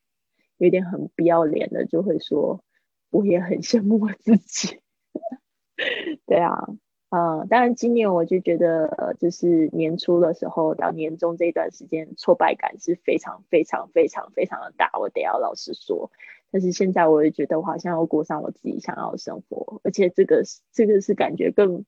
[0.58, 2.64] 有点很不要脸的就会说。
[3.12, 4.82] 我也很羡慕我自己，
[6.28, 6.68] 对啊，
[7.10, 16.12] 嗯，当然今年我就觉得，就是年初的时候到年终这一段时间，挫败感是非常非常非常非常的大，我得要老实说。
[16.52, 21.86] 但是现在我也觉得，我好像要过上我自己想要的生活，而且这个这个是感觉更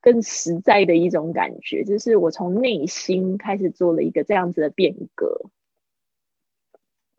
[0.00, 5.50] 更实在的一种感觉，就是我从内心开始做了一个这样子的变革。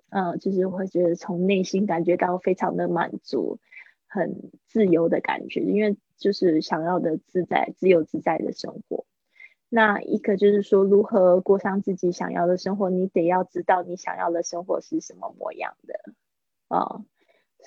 [0.09, 3.59] 嗯，就是会觉得从内心感觉到非常的满足，
[4.07, 9.05] 很自由的感觉，因为就是想要的自在、自由自在的生活。
[9.67, 16.13] 那一个就是说，如何过上自己想要的生活，你得要知道你想要的生活是什么模样的
[16.67, 17.05] 啊。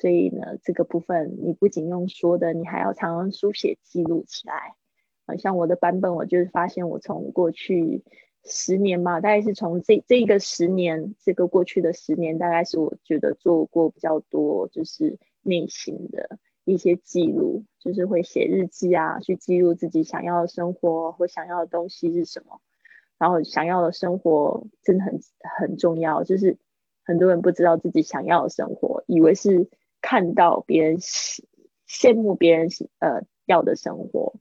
[0.00, 4.74] 所以呢，这个部分你不仅用说的，你还要常常书写记录起来。
[5.26, 8.02] 啊，像我的版本，我就是发现我从过去
[8.44, 22.60] 十年吧，大概是从这这个十年，这个过去的十年，大概是我觉得做过比较多，就是内心的一些记录，就是会写日记啊，去记录自己想要的生活或想要的东西是什么。
[23.18, 25.20] 然后想要的生活真的很
[25.58, 26.56] 很重要，就是
[27.10, 29.68] 很多人不知道自己想要的生活，以为是
[30.00, 32.68] 看到别人羡慕别人
[33.00, 34.36] 呃要的生活。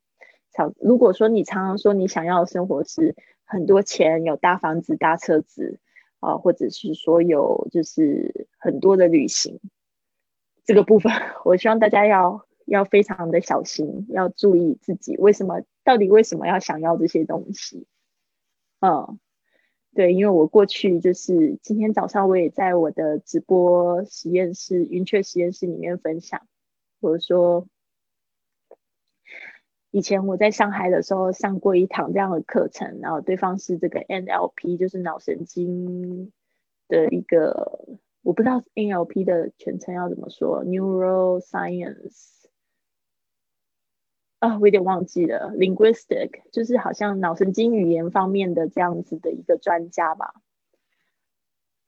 [0.51, 5.79] 常如果说你常常说你想要的生活是很多钱、有大房子、大车子
[6.19, 9.59] 啊，或者是说有就是很多的旅行，
[10.63, 11.11] 这个部分
[11.45, 17.87] 我希望大家要要非常的小心，要注意自己为什么到底为什么要想要这些东西。
[18.79, 19.19] 嗯，
[19.99, 26.47] 对，因为我过去就是今天早上我也在我的直播实验室云雀实验室里面分享，
[27.01, 27.67] 我说
[29.91, 36.31] 以前我在上海的时候上过一堂这样的课程，然后对方是这个 NLP，就是脑神经
[36.87, 42.38] 的一个，我不知道 NLP 的全称要怎么说，Neuroscience。
[44.39, 50.33] 啊，我有点忘记了，linguistic 就是好像脑神经语言方面的这样子的一个专家吧。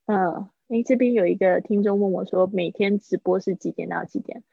[0.05, 4.43] 嗯，哎，这边有一个听众问我说，每天直播是几点到几点？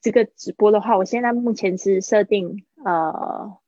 [0.00, 3.58] 这个直播的话，我现在目前是设定呃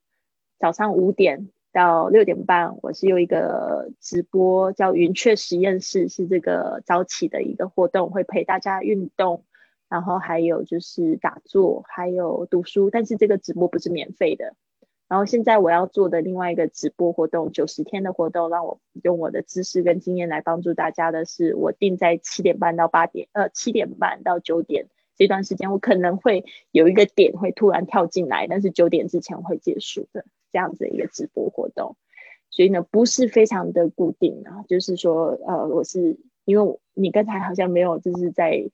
[0.57, 9.43] 早上五点到六点半，我是有一个直播叫云雀实验室，是这个早起的一个活动，会陪大家运动。
[9.91, 14.55] 然后还有就是打坐，还有读书，但是这个直播不是免费的。
[15.09, 24.87] 然后现在我要做的另外一个直播活动，九十天的活动，让我用我的知识跟经验来帮助大家的是，我定在七点半到八点，呃，七点半到九点
[25.17, 30.23] 这段时间，我可能会有一个点会突然跳进来，但是九点之前会结束的
[30.53, 31.97] 这样子一个直播活动。
[32.49, 38.71] 所以呢，不是非常的固定啊，就是说，呃，我是因为你刚才好像没有就是在。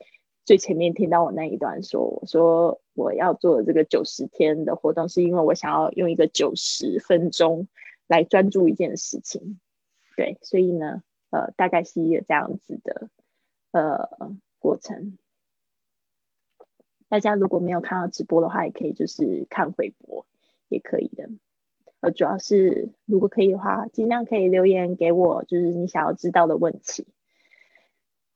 [0.48, 7.68] 最前面听到我那一段说，我说我要做这个九十天的活动，是因为我想要用一个九十分钟
[8.08, 9.60] 来专注一件事情。
[10.16, 13.10] 对，所以呢，呃，大概是一个这样子的
[13.72, 15.18] 呃过程。
[17.10, 20.26] 大家如果没有看到直播的话，也可以就是看回播，
[20.70, 21.30] 也可以的。
[22.00, 27.06] 呃，主要是如果可以的话，尽量可以留言给我，就是你想要知道的问题。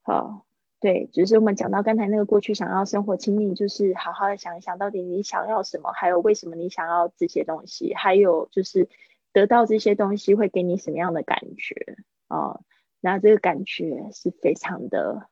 [0.01, 0.45] 好。
[0.81, 8.89] 对，就是我们讲到刚才那个过去想要生活清理，就是好好的想一想到底你想要什么，还有为什么你想要这些东西，还有就是
[9.31, 12.59] 得到这些东西会给你什么样的感觉啊？
[12.99, 15.27] 那这个感觉是非常的，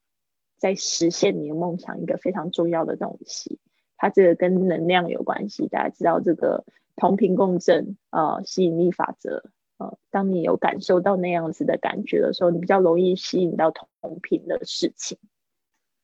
[0.57, 3.59] 在实现你的梦想一个非常重要的东西。
[3.97, 6.63] 它这个跟能量有关系，大家知道这个
[6.95, 9.49] 同频共振啊，吸引力法则。
[9.77, 15.17] 呃，当你有感受到那样子的感觉的时候，你比较容易吸引到同频的事情。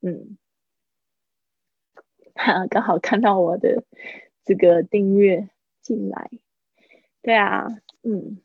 [0.08, 0.38] 嗯，
[2.36, 3.84] 哈， 刚好看到我的
[4.44, 5.50] 这个订阅
[5.82, 6.30] 进来，
[7.24, 7.66] 对啊，
[8.04, 8.40] 嗯，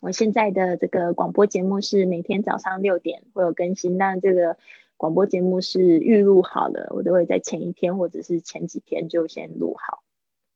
[0.00, 4.58] 我现在的这个广播节目是每天早上六点会有更新，但这个
[4.96, 10.02] 广播节目是预录好了，我都会在前一天或者是前几天就先录好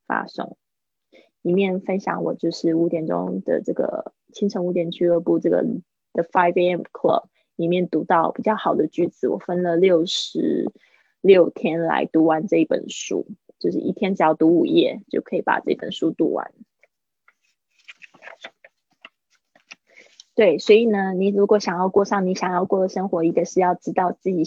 [0.09, 0.57] 发送，
[1.42, 5.62] 里面分享我就是五点钟的这个清晨五点俱乐部这个
[6.12, 6.82] The Five A.M.
[6.92, 7.28] Club。
[7.57, 10.72] 里面读到比较好的句子，我分了六十
[11.20, 13.26] 六天来读完这一本书，
[13.59, 16.52] 就是一天只要读五页就可以把这本书读完。
[20.34, 24.42] 对，所以呢，你如果想要过上你想要过的生活，一个是要知道自己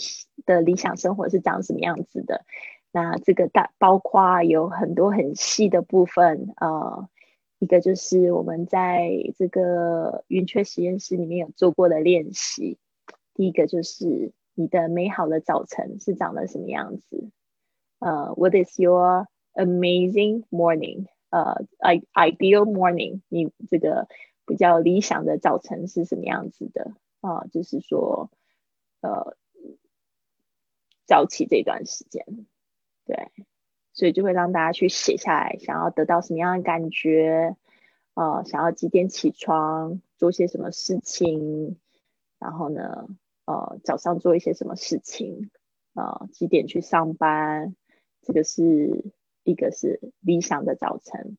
[0.45, 2.43] 的理想生活是长什么样子的。
[2.91, 7.07] 那这个大包括有很多很细的部分，呃，
[7.59, 12.77] 一个就是我们在这个云雀实验室里面有做过的练习。
[13.37, 17.29] 第一个就是你的美好的早晨是长得什么样子？
[17.99, 21.05] 呃，What is your amazing morning？
[21.29, 23.21] 呃，i ideal morning？
[23.29, 24.07] 你这个
[24.47, 26.93] 比较理想的早晨是什么样子的？
[27.21, 28.31] 啊，就是说，
[29.01, 29.37] 呃，
[31.05, 32.25] 早起这段时间，
[33.05, 33.31] 对，
[33.93, 37.55] 所以就会让大家去写下来，想要得到什么样的感觉？
[38.15, 41.77] 呃，想要几点起床，做些什么事情？
[42.39, 43.07] 然后呢？
[43.47, 45.49] 呃，早上做一些什么事情？
[45.95, 47.75] 呃，几点去上班？
[48.21, 49.05] 这个是
[49.43, 51.37] 一个是理想的早晨。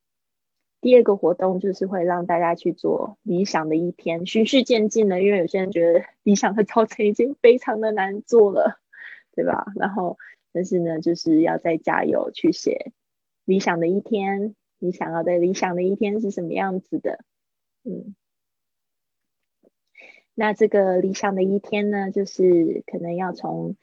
[0.81, 5.21] 第二个活动就是会让大家去做理想的一天，循序渐进的。
[5.23, 8.81] 因为有些人觉得理想的早晨已经非常的难做了，
[9.35, 9.67] 对吧？
[9.77, 10.17] 然后，
[10.53, 12.93] 但是呢，就是要再加油去写
[13.45, 14.55] 理想的一天。
[14.79, 17.25] 你想要的理想的一天是什么样子的？
[17.83, 18.15] 嗯，
[20.41, 23.75] 那这个理想的一天呢，就是可能要从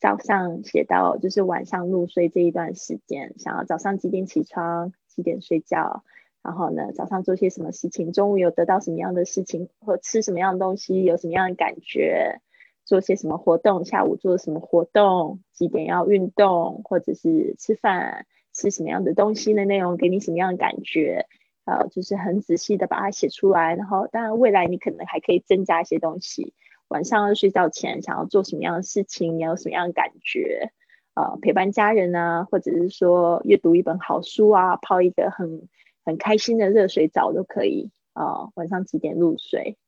[0.00, 6.02] 早上写到就是晚上入睡这一段时间，想要早上几点起床，几点睡觉，
[6.42, 12.40] 然后呢，早上做些什么事情，中午有得到什么样的事情，或吃什么样的东西，有什么样的感觉，
[12.84, 18.26] 做些什么活动，下午做什么活动，几点要运动，或者是吃饭。
[18.52, 21.26] 吃什么样的东西的内容给你什么样的感觉？
[21.70, 23.76] 呃，就是很仔细的把它写出来。
[23.76, 26.52] 然后，当然未来你可能还可以增加一些东西。
[26.88, 29.38] 晚上要睡觉前想要做什么样的事情？
[29.38, 30.72] 你有什么样的感觉？
[31.14, 35.68] 呃，陪伴家人啊，或者是说阅读一本好书啊，泡一个很
[36.04, 37.90] 很开心的热水澡都可以。
[38.14, 39.78] 啊，晚上几点入睡？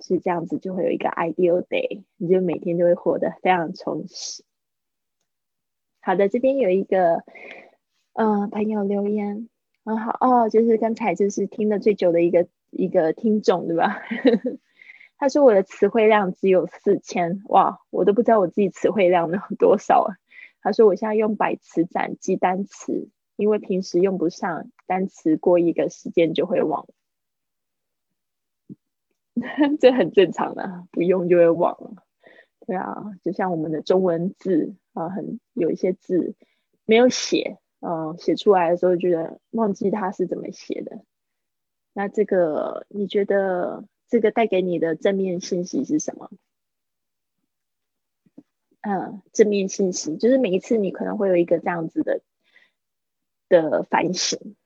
[0.00, 4.42] 是这样子就会有一个 ideal day，你就每天都会活得非常充实。
[6.00, 7.22] 好的，这边有一个。
[8.12, 9.48] 嗯，朋友留言
[9.90, 14.00] 很好哦，就是刚才就是听的最久的一个一个听众，对吧？
[15.18, 20.14] 他说我的词汇量只有四千，哇，我都不知道我自己词汇量能有多少啊。
[20.62, 26.86] 他说我现在用百词斩记单词，因为平时用不上单词，过一个时间就会忘，
[29.80, 32.04] 这很正常的，不用就会忘了。
[32.66, 36.34] 对啊，就像我们的中文字啊，很有一些字
[36.84, 37.58] 没有写。
[37.80, 41.00] 嗯，写出来的时候觉得忘记他是怎么写的。
[41.92, 46.30] 那这个你觉得这个带给你的正面信息是什么？
[48.82, 52.20] 嗯，正面信息就是每一次你可能会有一个这样子的
[53.48, 54.56] 的反省，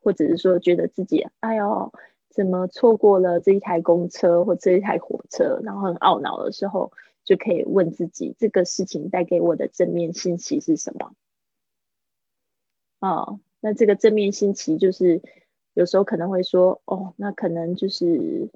[0.00, 1.92] 或者是说觉得自己哎呦
[2.30, 6.92] 怎么错过了这一台公车或这一台火车，然后很懊恼的时候，
[7.24, 11.14] 就可以问自己这个事情带给我的正面信息是什么？
[13.02, 15.22] 哦，那这个正面心情就是
[15.74, 18.48] 有时候可能会说，哦，那可能就是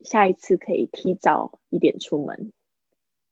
[0.00, 2.52] 下一次可以提早一点出门。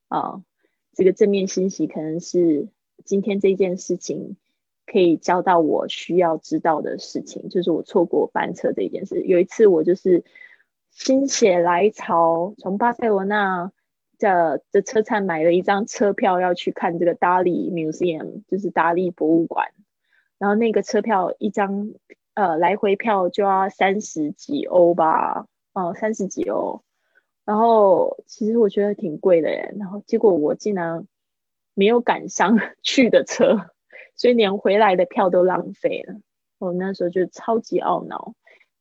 [0.06, 0.44] 啊，
[0.92, 2.68] 这个正面信息可能是
[3.04, 4.36] 今天这件事情
[4.86, 9.22] 可以教到我需要知道的事情，就是我错过班车这件事。
[9.22, 10.24] 有一次我就是
[10.92, 13.72] 心血来潮，从巴塞罗那
[14.18, 19.72] 的的车站买了一张车票，要去看这个达利 Museum，就是达利博物馆。
[20.42, 21.92] 然后那个车票一张，
[22.34, 26.82] 呃，来回票就要三十几欧吧，哦，三十几欧。
[27.44, 29.72] 然后其实我觉得挺贵的耶。
[29.78, 31.06] 然后结果我竟然
[31.74, 33.70] 没有赶上 去的车，
[34.16, 36.16] 所以连回来的票都浪费了。
[36.58, 38.34] 我那时候就超级懊恼，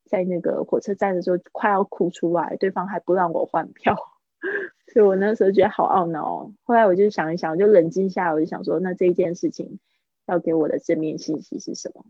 [0.09, 3.95] 在那个火车站的时候快要哭出来，对方还不让我换票，
[4.91, 6.51] 所以我那时候觉得好懊恼。
[6.63, 9.77] 后来我就想一想，我就冷静下来，我就想说，那这件事情。
[10.25, 12.05] 要给我的正面信息是什么？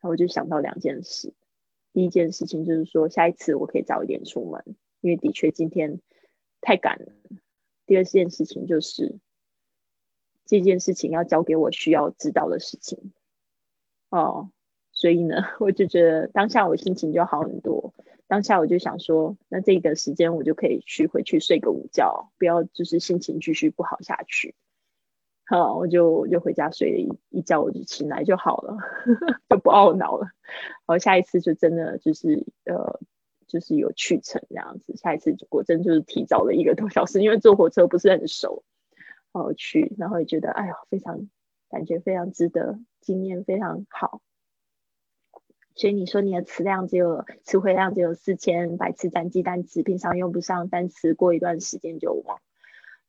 [0.00, 1.34] 然后我就想到两件事。
[1.92, 6.00] 第一件事情就是说，下一次我可以早一点出门，因为的确今天
[6.60, 7.12] 太赶了。
[7.86, 9.18] 第二件事情就是，
[10.44, 13.12] 这件事情要交给我需要知道的事情。
[14.10, 14.50] 哦，
[14.92, 17.94] 所以呢，我就觉得当下我心情就好很多。
[18.26, 24.54] 当下我就想说，那这个时间我就可以去回去睡个午觉，不要就是心情继续不好下去。
[25.48, 28.76] 好，我就我就回家睡了一一觉，我就醒来就好了，
[29.48, 30.24] 就不懊恼了。
[30.86, 32.98] 然后下一次就真的就是呃，
[33.46, 34.96] 就是有去程这样子。
[34.96, 38.64] 下一次果真就是提早了一个多小时，因为坐火车不是很熟，
[39.32, 41.28] 然后去，然后也觉得哎呀，非常
[41.70, 44.20] 感觉非常值得，经验非常好。
[45.76, 52.40] 所以你说你的词量只有词汇量只有四千，百词单记单词，平常用不上单词，过一段时间就忘。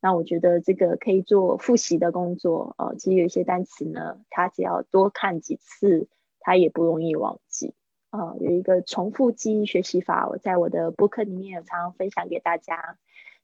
[0.08, 6.08] 那我觉得这个可以做复习的工作，呃，其实有一些单词呢，它只要多看几次，
[6.40, 7.74] 它也不容易忘记。
[8.10, 12.98] 啊，有一个重复记忆学习法，我在我的播客里面有常常分享给大家，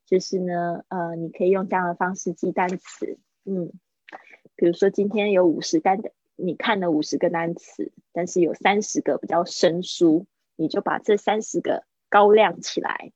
[0.05, 3.73] 就是呢，呃，你可以用这样的方式记单词，嗯，
[4.55, 13.11] 比如说今天有五十单的，你看了五十个单词，但是有三十个比较生疏，你就把这三十个高亮起来。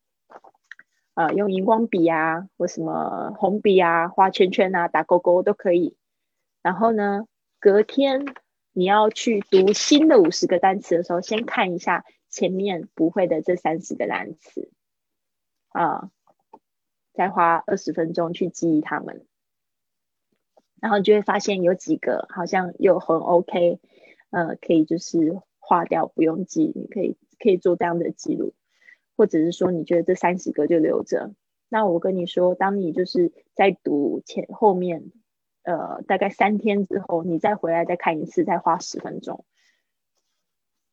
[1.17, 5.97] 呃，用荧光笔啊，或什么红笔啊，画圈圈啊，打勾勾都可以。
[6.61, 7.25] 然后呢，
[7.59, 8.23] 隔天
[8.71, 14.69] 你要去读新的五十个单词的时候，先看一下前面不会的这三十个单词，
[15.69, 16.11] 啊，
[17.13, 19.25] 再花二十分钟去记忆它们。
[20.79, 23.79] 然后你就会发现有几个好像又很 OK，
[24.29, 28.53] 呃，可以就是划掉不用记，你可以可以做这样的记录。
[29.17, 31.33] 或者是说，你觉得这三十个就留着，
[31.67, 35.11] 那我跟你说，当你就是在读前后面，
[35.63, 39.43] 呃，大概三天之后，你再回来再看一次，再花十分钟。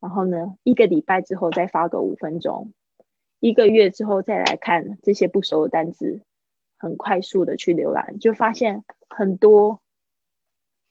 [0.01, 2.73] 然后呢，一个礼拜之后再发个五分钟，
[3.39, 6.21] 一个月之后再来看这些不熟的单词，
[6.77, 9.81] 很快速的去浏览，就发现很多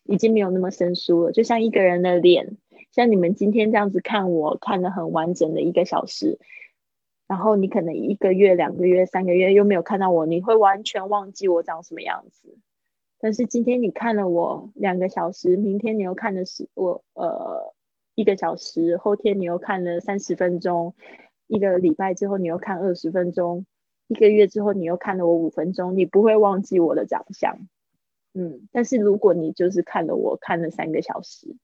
[0.05, 1.33] 已经没有那么生疏了。
[1.33, 2.57] 就像一个人的脸，
[2.93, 6.39] 像你们今天这样子看我看的很完整的一个小时。
[7.35, 12.57] 然后你可能一个月、两个月、三个月又没有看到我，你会完全忘记我长什么样子。
[13.19, 17.75] 但是今天你看了我两个小时，明天你又看的是我呃
[18.15, 20.95] 一个小时，后天你又看了三十分钟，
[21.49, 23.67] 一个礼拜之后你又看二十分钟，
[24.07, 27.59] 一个月之后你又看了我五分钟，你不会忘记我的长相。
[28.33, 31.57] 嗯，但是如果你就是看了我看了三个小时，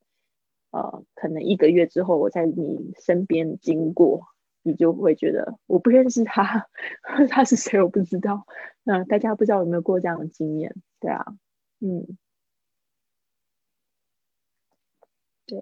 [0.71, 4.27] 呃，可能一个月之后我在你身边经过。
[4.63, 6.67] 你就会觉得我不认识他，
[7.29, 8.45] 他是谁我不知道。
[8.83, 10.75] 那大家不知道有没有过这样的经验？
[10.99, 11.25] 对啊，
[11.79, 12.17] 嗯，
[15.45, 15.61] 对，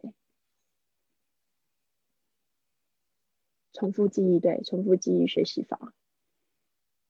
[3.73, 5.93] 重复记忆，对，重复记忆学习法。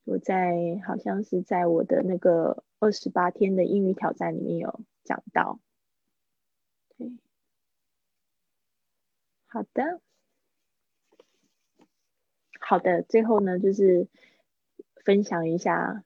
[0.06, 5.60] 我在好像是在我的那个二十八天的英语挑战里面有讲到。
[6.98, 7.12] 对，
[9.48, 10.02] 好的。
[12.70, 14.08] 好的，最后呢，就是
[15.04, 16.04] 分享一下，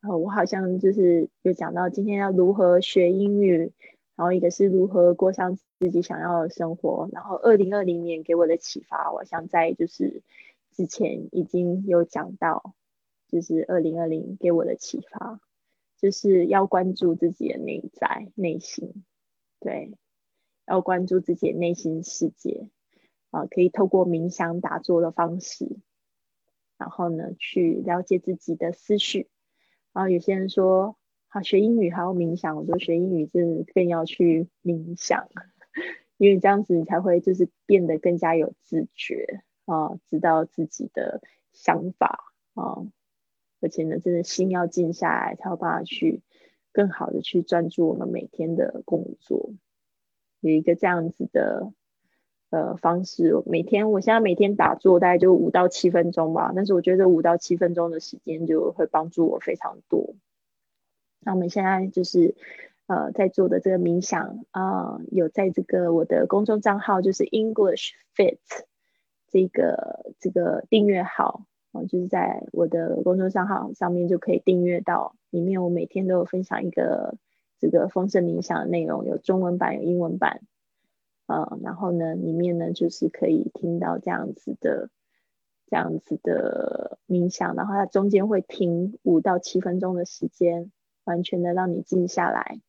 [0.00, 3.72] 呃，我好像就是有讲到今天要如何学英语，
[4.16, 10.24] 然后一个是如何过上自己想要的生活，然后二零二零年给我的启发，我想在就是
[10.72, 12.74] 之前已经有讲到，
[13.28, 15.38] 就是二零二零给我的启发，
[16.00, 19.04] 就是要关注自己的内在内心，
[19.60, 19.92] 对，
[20.66, 22.68] 要关注自己的内心世界，
[23.30, 25.78] 啊，可以透过冥想打坐的方式。
[26.78, 29.28] 然后呢，去了解自己的思绪。
[29.92, 30.96] 然后有些人说，
[31.28, 32.56] 好学英语还要冥想。
[32.56, 35.28] 我说学英语真的更要去冥想，
[36.16, 42.86] 因为这样子你才会就是变得更加有自觉啊，知道自己的想法啊。
[43.60, 46.22] 而且呢，真的心要静下来，才有办法去
[46.72, 49.52] 更好的去专注我们每天的工作。
[50.40, 51.72] 有一个这样子的。
[52.52, 60.14] 呃，方式每天，我现在每天打坐大概就五到七分钟吧，但是我觉得五到七分钟的时间就会帮助我非常多。
[61.20, 62.34] 那我们现在就是
[62.88, 68.36] 呃在做的这个冥想啊，有在这个我的公众账号就是 English Fit
[69.30, 77.16] 这个这个订阅号啊，就是在我的公众账号上面就可以订阅到，里面我每天都有分享一个
[77.58, 80.42] 这个丰盛冥想的内容，有中文版有英文版。
[81.32, 84.90] 呃，然后呢，里面呢就是可以听到这样子的、
[85.66, 90.70] 这样子的冥想，然后它中间会停五到七分钟的时间，
[91.04, 92.60] 完全的让你静下来。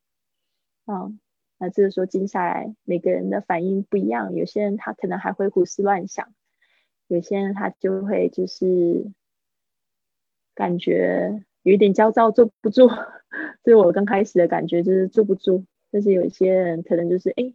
[0.88, 1.20] 嗯，
[1.58, 6.34] 那这个时候静下来，每个人的反应不一样，有些人他可能还会胡思乱想，
[7.08, 9.12] 有些人他就会就是
[10.56, 12.88] 感觉有一点焦躁，坐不住。
[13.62, 15.66] 这是我刚开始的感觉，就是坐不住。
[15.92, 17.54] 但是有一些人可能就是哎。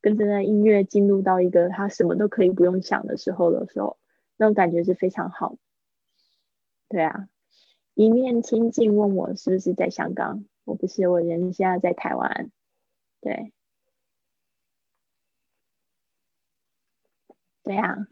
[0.00, 3.96] 跟着那音乐进入到一个他什么都可以不用想的时候的时候，
[4.36, 5.56] 那种感觉是非常好。
[6.88, 7.28] 对啊，
[7.94, 10.44] 一面清静问我是不是在香港？
[10.64, 12.50] 我不是，我人现在在台湾。
[13.20, 13.52] 对，
[17.64, 18.06] 对啊，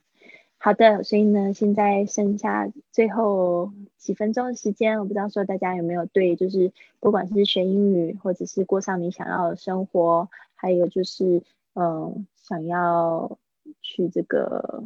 [0.59, 1.05] 好的。
[1.05, 11.45] 所以呢，现在剩下最后几分钟的时间，我不知道说大家有没有对，就是不管是学英语，或者是过上你想要的生活，还有就是。
[11.75, 13.37] 嗯，想要
[13.83, 14.85] 去这个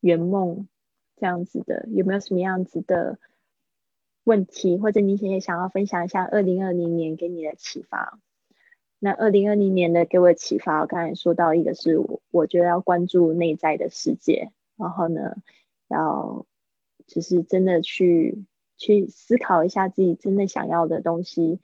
[0.00, 0.66] 圆梦
[1.16, 3.20] 这样子的，有没有什么样子的
[4.24, 8.18] 问题，或者你也想要分享一下二零二零年给你的启发？
[8.98, 12.00] 那二零二零年的给我启发，我刚才说到一个是，
[12.32, 15.36] 我觉得要关注内在的世界，然后呢，
[15.86, 16.46] 要
[17.06, 18.44] 就是真的去
[18.76, 21.60] 去思考一下自己真的想要的东西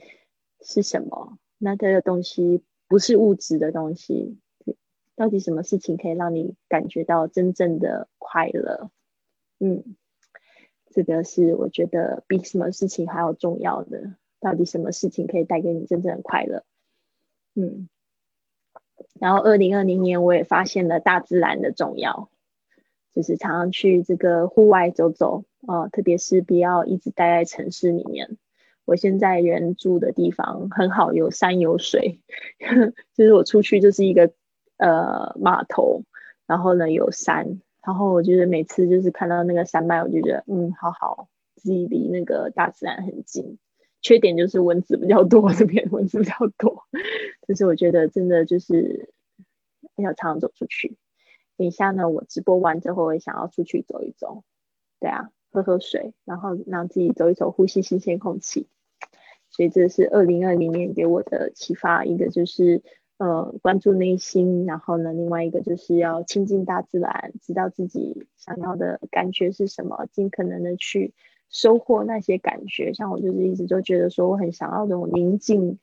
[0.60, 2.62] 是什么，那这个东西。
[2.88, 4.38] 不是物质的东西，
[5.14, 8.90] 到底什么事情可以让你感觉到真正的快乐？
[9.58, 9.96] 嗯，
[10.90, 14.14] 这个是我觉得比什么事情还要重要的。
[14.38, 16.62] 到底什么事情可以带给你真正的快乐？
[17.54, 17.88] 嗯，
[19.18, 22.30] 然后二零二零年我也发现了大自然的重要，
[23.12, 28.36] 就是常常去这个户外走走啊，特别是不要一直待在城市里面。
[28.86, 32.20] 我现在原住的地方很好，有山有水，
[33.14, 34.32] 就是我出去就是一个
[34.78, 36.04] 呃码头，
[36.46, 43.58] 然后呢有山，然后我就是每次就是看到那个山脉，我就觉得嗯好好，自己离那个大自然很近。
[44.02, 46.84] 缺点就是蚊子比较多，这边蚊子比较多。
[47.48, 49.10] 但是我觉得真的就是
[49.96, 50.96] 要常常走出去。
[51.56, 54.44] 等一下呢，我直播完之后，我也想要出去走一走。
[55.00, 58.68] 对啊，喝喝水，然后让自己走一走，呼吸新鲜空气。
[59.48, 62.82] 所以这是二零二零年给我的启发，一个就是
[63.16, 71.14] 呃关注内心，然后呢，另外一个就是要亲近大自然，知道自己想要的感觉是什么，尽可能的去
[71.48, 72.92] 收获那些感觉。
[72.92, 75.78] 像我就是一直都觉得说，我很想要这种宁静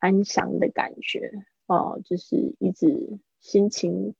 [0.00, 1.30] 安详的感觉
[1.66, 4.14] 哦，就是一直心情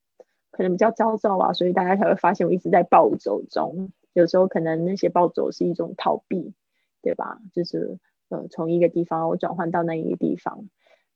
[0.53, 3.91] 可能比较焦躁啊，所以大家才会发现我一直在暴走中。
[4.13, 6.55] 有时候可能那些暴走是一种逃避，
[7.03, 7.41] 对吧？
[7.53, 7.99] 就是。
[8.31, 10.69] 呃，从一个地方我转换到那一个地方，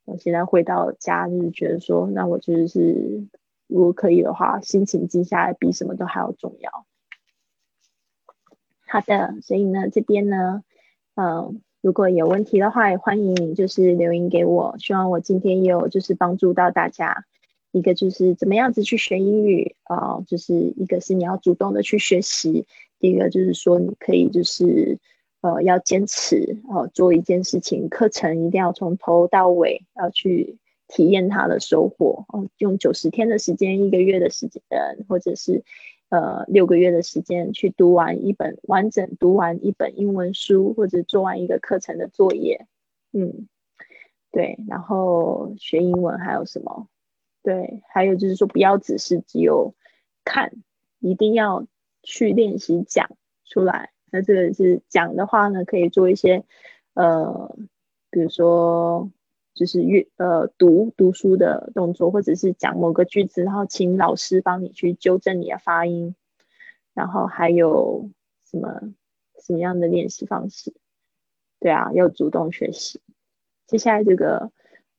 [0.06, 3.26] 我现在回到家就是觉得说，那我就是
[3.66, 6.86] 如果可以的话，心情静下来比什么都还要重要。
[8.86, 10.64] 好的，所以呢，这边呢，
[11.14, 14.76] 嗯，如果有问题的话，也欢迎你就是留言给我。
[14.78, 17.26] 希望我今天也有就是帮助到大家，
[17.72, 22.66] 一个就是怎么样子去学英语啊，就是一个是你要主动的去学习，
[22.98, 24.98] 第一个就是说你可以就是。
[25.42, 32.46] 呃，要坚持哦，做一件事情，课程一定要从头到尾要去体验它的收获哦。
[32.58, 34.62] 用九十天的时间，一个月的时间，
[35.08, 35.64] 或者是
[36.10, 42.66] 呃六个月的时间去读完一本完整读完一本英文书，或者做完一个课程的作业。
[43.12, 43.48] 嗯，
[44.30, 44.58] 对。
[44.68, 46.86] 然后学英文还有什么？
[47.42, 49.74] 对，还有就是说，不要只是只有
[50.24, 50.52] 看，
[51.00, 51.66] 一定要
[52.04, 53.10] 去练习讲
[53.44, 53.91] 出来。
[54.12, 56.44] 那这个是讲的话呢，可以做一些，
[56.92, 57.56] 呃，
[58.10, 59.10] 比如说
[59.54, 66.14] 就是阅呃读读书的动作，或者是讲某个句子，然后请老师帮你去纠正你的发音，
[66.92, 68.10] 然后还有
[68.44, 68.80] 什么
[69.40, 70.74] 什么样的练习方式？
[71.58, 73.00] 对啊，要主动学习。
[73.66, 74.50] 接下来这个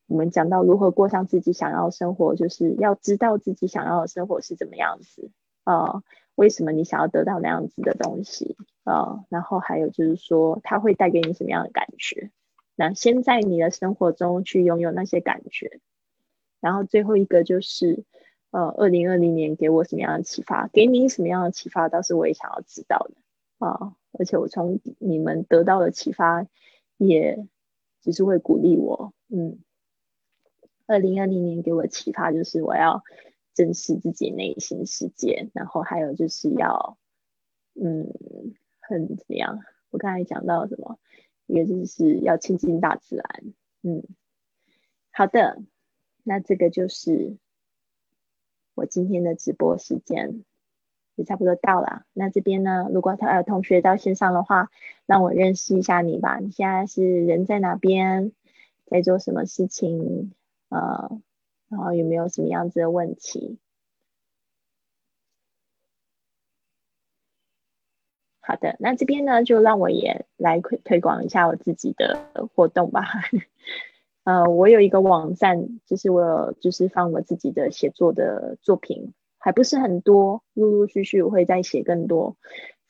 [0.07, 5.29] 我们讲到如何过上自己想要的生活，就是要知道自己想要的生活是怎么样子
[5.65, 6.01] 啊。
[6.35, 9.23] 为什么你想要得到那样子的东西啊？
[9.29, 12.31] 然后还有就是说，它会带给你什么样的感觉？
[12.75, 15.79] 那先在你的生活中去拥有那些感觉。
[16.59, 18.03] 然后最后一个就是，
[18.49, 20.67] 呃，二零二零年给我什么样的启发？
[20.69, 21.87] 给你什么样的启发？
[21.87, 23.93] 倒是我也想要知道的啊！
[24.13, 26.47] 而且我从你们得到的启发，
[26.97, 27.45] 也
[28.01, 29.13] 只是会鼓励我。
[29.29, 29.59] 嗯，
[30.87, 33.03] 二零二零年给我启发就是我要。
[33.53, 36.97] 正视自己内心世界，然后还有就是要，
[37.75, 38.13] 嗯，
[38.79, 39.59] 很怎么样？
[39.89, 40.99] 我刚才讲到什么？
[41.45, 44.03] 一个就是要亲近大自然，嗯，
[45.11, 45.61] 好的，
[46.23, 47.37] 那这个就是
[48.73, 50.43] 我今天的直播时间，
[51.15, 52.05] 也差不多到了。
[52.13, 54.71] 那这边呢，如果他有同学到线上的话，
[55.05, 56.39] 让我认识一下你吧。
[56.39, 58.31] 你现在是人在哪边？
[58.85, 60.33] 在做什么事情？
[60.69, 61.21] 呃。
[61.73, 63.57] 然后有没有什么样子的问题？
[68.45, 73.05] 好的，那这边呢，就让我也来推推广一下我自己的活动吧。
[74.25, 82.37] 呃，我有一个网站，就是我有就是放我自己的写作的作品，还不是很多，陆陆续续我会再写更多。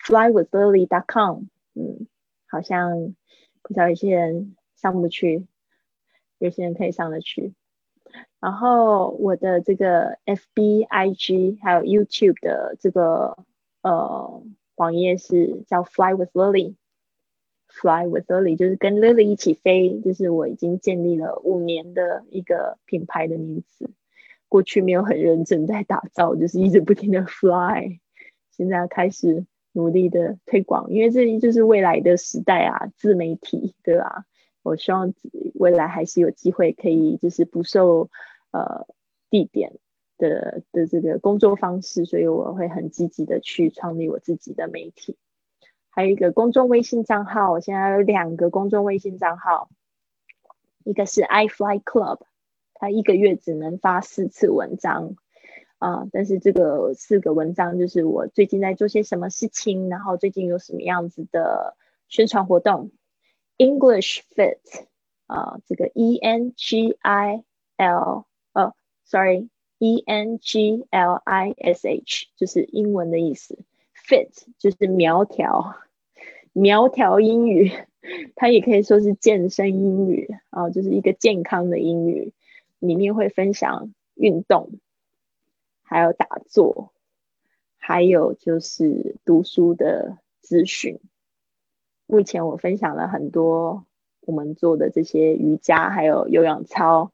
[0.06, 1.44] Flywithlily.com，
[1.76, 2.08] 嗯，
[2.48, 3.16] 好像
[3.62, 5.48] 不知道有些人上不去，
[6.40, 7.54] 有些人可以上得去。
[8.40, 13.38] 然后我的这个 F B I G 还有 YouTube 的这个
[13.82, 14.44] 呃
[14.76, 23.90] 网页是叫 Fly with Lily，Fly with Lily 就是跟 Lily 一起飞，就是我已经建立了五年的一个品牌的名词。
[24.50, 28.00] 过去没有很认真在打造，就是一直不停的 Fly，
[28.56, 34.26] 现在开始努力的推广，因为这就是未来的时代啊，自媒体对吧？
[34.64, 35.14] 我希望
[35.56, 38.10] 未来还是有机会可以，就是不受
[38.52, 38.88] 呃
[39.30, 39.74] 地点
[40.18, 45.18] 的的这个工作方式，所以我会很积极的去创立我自己的媒体。
[45.90, 49.70] 还有一个公众微信账号，我现在有两个公众微信账号，
[50.84, 52.22] 一个是 iFly Club，
[52.74, 55.16] 它一个月只能发四次文章
[55.78, 61.76] 啊，但是这个四个文章就是我最近在做些什么事情，然后最近有什么样子的
[62.08, 62.90] 宣传活动。
[63.64, 64.60] English Fit
[65.26, 67.46] 啊，这个 E N G I
[67.78, 68.74] L 呃
[69.06, 73.58] ，sorry，E N G L I S H 就是英文的意思
[73.96, 75.78] ，Fit 就是苗条，
[76.52, 77.72] 苗条英语，
[78.36, 82.34] 它也可以说是健身英语啊，就是一个健康的英语，
[82.80, 84.72] 里面会分享运动，
[85.84, 86.92] 还有打坐，
[87.78, 91.00] 还有就是读书的资讯。
[92.06, 93.86] 目前我分享了很多
[94.22, 97.12] 我们做的这些瑜伽，还有有氧操，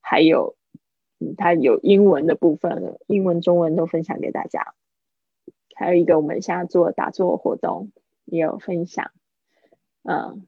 [0.00, 0.56] 还有
[1.18, 4.74] 嗯，它有英文的部分，英文、中文都分享给大家。
[5.74, 7.90] 还有一个我们现在做打坐活动
[8.26, 9.12] 也有分享，
[10.02, 10.46] 嗯，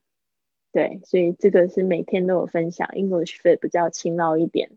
[0.72, 4.70] 对，所以这个是每天都有分享，English 会比较勤劳一点。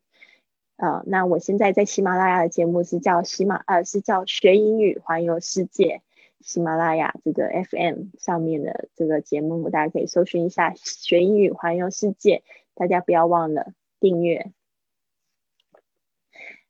[0.77, 6.01] 啊，那我现在在喜马拉雅的节目是叫喜马，呃，是叫学英语环游世界。
[6.41, 12.43] 喜马拉雅这个 FM 上面的这个节目，大家可以搜寻一下“学英语环游世界”。
[12.75, 14.51] 大家不要忘了订阅，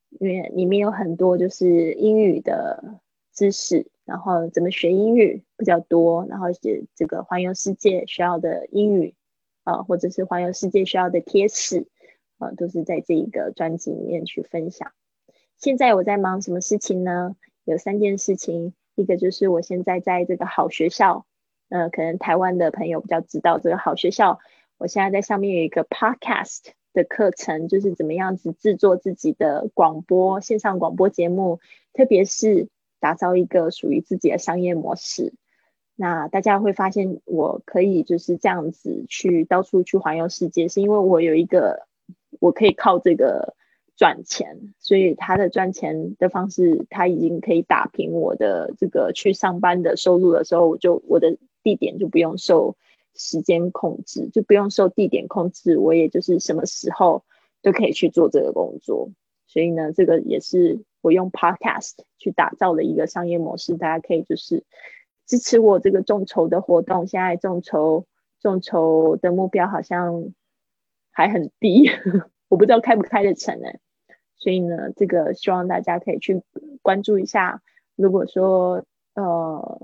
[0.09, 3.01] 因为里面有很多就是英语的
[3.33, 9.15] 知识，然后怎么学英语比较多，然后是这个环游世界需要的英语
[9.63, 11.87] 啊，或者是环游世界需要的贴士
[12.37, 14.93] 啊，都是在这一个专辑里面去分享。
[15.57, 17.35] 现在我在忙什么事情呢？
[17.63, 18.75] 有三件事情。
[18.95, 21.25] 一个就是我现在在这个好学校，
[21.69, 24.39] 呃，可能台湾的朋友比较知道这个好学校。
[24.77, 26.61] 我现在在上面有一个 podcast
[26.93, 31.59] 的课程，就是怎么样子制作自己的广播线上广播节目，
[31.93, 32.69] 特别是
[32.99, 35.33] 打造一个属于自己的商业模式。
[35.95, 41.87] 那大家会发现，我可以就是这样子去到处去环游世界，是因为我有一个
[42.39, 43.55] 我可以靠这个。
[43.97, 52.75] 赚钱，所以他的赚钱的方式，他已经可以打平我的这个去上班的收入的时候，我就我的地点就不用受
[53.15, 57.23] 时间控制，就不用受地点控制，我也就是什么时候
[57.61, 59.09] 都可以去做这个工作。
[59.47, 64.65] 所以呢，这个也是我用 Podcast 去打造的一个商业模式，大家可以就是
[65.25, 67.07] 支持我这个众筹的活动。
[67.07, 68.05] 现在众筹
[68.41, 70.33] 众筹的目标好像
[71.11, 71.89] 还很低，
[72.49, 73.69] 我不知道开不开得成呢。
[74.45, 76.43] 所以呢，这个希望大家可以去
[76.83, 77.63] 关注一下。
[77.95, 78.85] 如果说
[79.15, 79.81] 呃，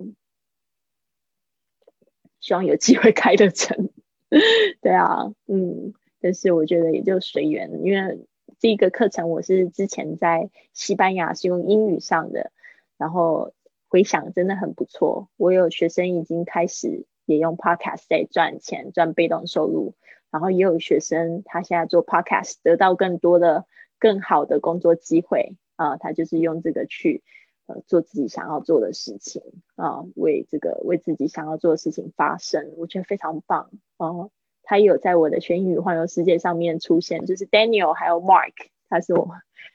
[2.39, 3.89] 希望有机会开得成，
[4.79, 8.27] 对啊，嗯，但是我觉得也就随缘，因为
[8.59, 12.51] 这个课程我是之前在西班牙是用英语上的，
[12.99, 13.55] 然后
[13.89, 15.27] 回想真的很不错。
[15.37, 19.95] 我有学生已经开始也用 Podcast 在赚钱，赚被动收入，
[20.29, 23.65] 然后也有学生他现在做 Podcast 得到更多的。
[24.01, 27.21] 更好的工作机会啊，他就是用这个去
[27.67, 29.43] 呃做自己想要做的事情
[29.75, 34.31] 啊，为这个为自己想要做的事情发声，我觉得非常棒哦。
[34.63, 38.53] 他有在我的学英语环游世界上面出现，就是 Daniel 还有 Mark，
[38.89, 39.29] 他是我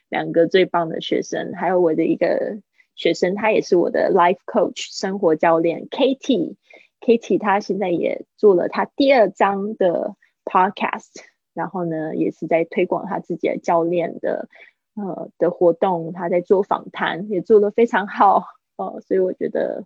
[0.09, 2.61] 两个最棒的学生，还有我的一个
[2.95, 11.13] 学生，他也是我的 Life Coach 生活教练 Katie，Katie 他现在也做了他第二章的 Podcast。
[11.57, 14.47] 然后呢，也是在推广他自己的教练的
[14.93, 18.45] 呃的活动，他在做访谈，也做得非常好
[18.75, 19.01] 哦。
[19.01, 19.85] 所以我觉得，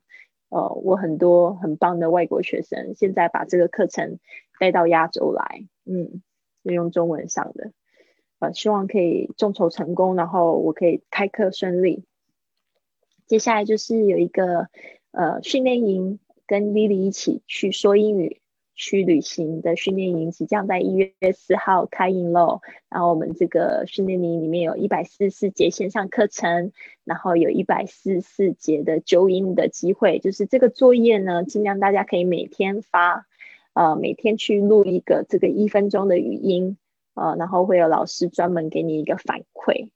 [0.49, 4.19] 呃，我很多很棒的外国学生，现在把这个课程
[4.59, 6.21] 带到亚洲来，嗯，
[6.63, 7.71] 用中文上的，
[8.39, 12.03] 呃，希望可以众筹成功，然后我可以开课顺利。
[13.27, 14.67] 接下来就是有一个
[15.11, 18.40] 呃训练营，跟 Lily 一起去说英语。
[18.73, 22.61] 去旅行的训练营即将在一月四号开营喽。
[22.89, 26.71] 然后我们这个训练营里面有一百四十四节线上课程，
[27.03, 30.19] 然后有一百四十四节的纠音的机会。
[30.19, 33.27] 就是这个作业呢，尽量大家可以每天发，
[33.73, 36.77] 呃，每天去录一个这个一分钟的语音，
[37.13, 39.89] 呃，然后会有老师专门给你一个反馈。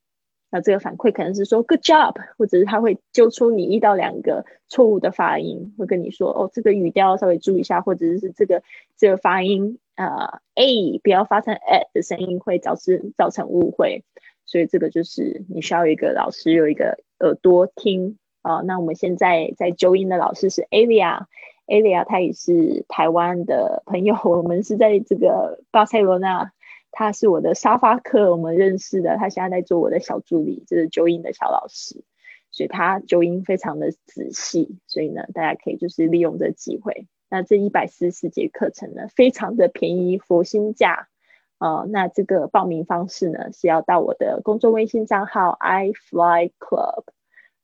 [0.52, 8.64] 那这个反馈可能是说 good job，或者是他会揪出你一到两个错误的发音，会跟你说哦，这个语调稍微注意一下，或者是这个
[8.96, 14.04] 这个发音呃 a 不要发成 a 的声音，会导致造成误会。
[14.46, 18.62] 所以这个就是你需要一个老师有一个耳朵听啊。
[18.62, 26.52] 那我们现在在纠音的老师是 Alia，Alia 他也是台湾的朋友，我们是在这个巴塞罗那。
[26.98, 29.18] 他是我的沙发客，我们认识的。
[29.18, 32.06] 他现在在做我的小助理，就是纠音的小老师，
[32.52, 34.78] 所以他纠音非常的仔细。
[34.88, 37.06] 所以呢，大家可以就是利用这机会。
[37.30, 41.10] 那这一百四十四节课程呢，非常的便宜，佛心价。
[41.58, 47.04] 呃，那这个报名方式呢，是要到我的公众微信账号 i fly club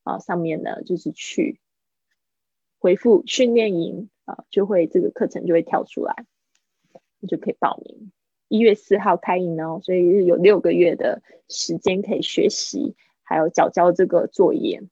[0.04, 1.62] 啊上面呢，就是去
[2.80, 6.26] 回复训练营啊，就会这个课程就会跳出来，
[7.22, 8.12] 你就可以报名。
[8.52, 14.84] 一月四号开营哦，所以有六个月的时间可以学习，还有交交这个作业。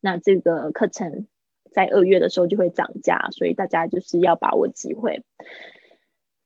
[0.00, 1.28] 那这个课程
[1.70, 5.22] 在二月的时候就会涨价，所以大家就是要把握机会。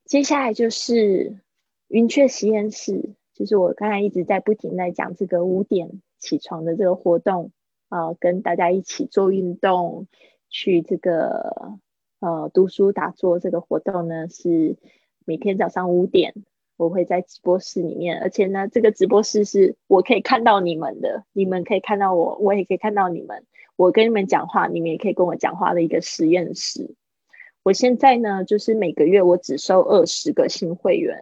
[0.05, 1.41] 接下来就是
[1.89, 7.53] 云雀实验室，就是我刚才一直在不停在讲这个五点起床的这个活动
[7.89, 10.09] 啊，跟大家一起做运动，
[10.51, 11.79] 去这个
[12.21, 14.77] 呃读书打坐这个活动呢，是
[15.27, 16.33] 每天早上五点，
[16.77, 26.95] 我会在直播室里面，而且呢，这个直播室是我可以看到你们的，你们可以看到我，我也可以看到你们，我跟你们讲话，你们也可以跟我讲话的一个实验室。
[27.64, 31.20] 我现在呢，就是每个月我只收二十个新会员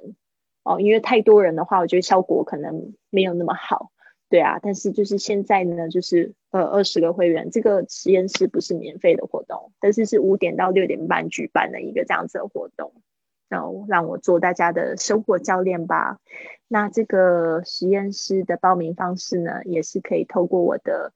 [0.64, 3.90] 哦，因为太多人的话，我觉得效果可能没有那么好，
[4.28, 4.58] 对啊。
[4.62, 12.92] 但是就是现在呢，就是呃二十个会员，这个实验室不是免费的活动，但是是五点到六点半举办的一个这样子的活动，
[13.48, 16.18] 然后让我做大家的生活教练吧。
[16.68, 21.12] 那这个实验室的报名方式呢，也是可以透过我的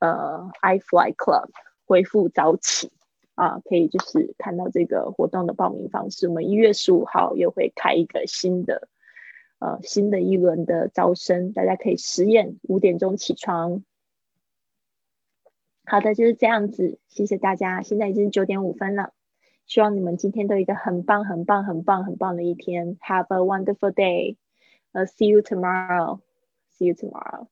[0.00, 1.50] 呃 iFly Club
[1.86, 2.92] 回复早起。
[3.36, 6.28] 啊，可以就是看到这个活动的报名方式。
[6.28, 8.88] 我们一月十五号又会开一个新的，
[9.60, 13.82] 呃，新的一轮的招生，大家可以实验五点钟起床。
[15.86, 17.80] 好的，就是这样子，谢谢大家。
[17.80, 19.14] 现在已经九点五分了，
[19.70, 22.98] 希望你们今天都有一个很棒、很棒、很棒、很棒的一天。
[22.98, 24.36] Have a wonderful day.
[24.92, 26.20] Uh, see you tomorrow.
[26.76, 27.46] See you tomorrow.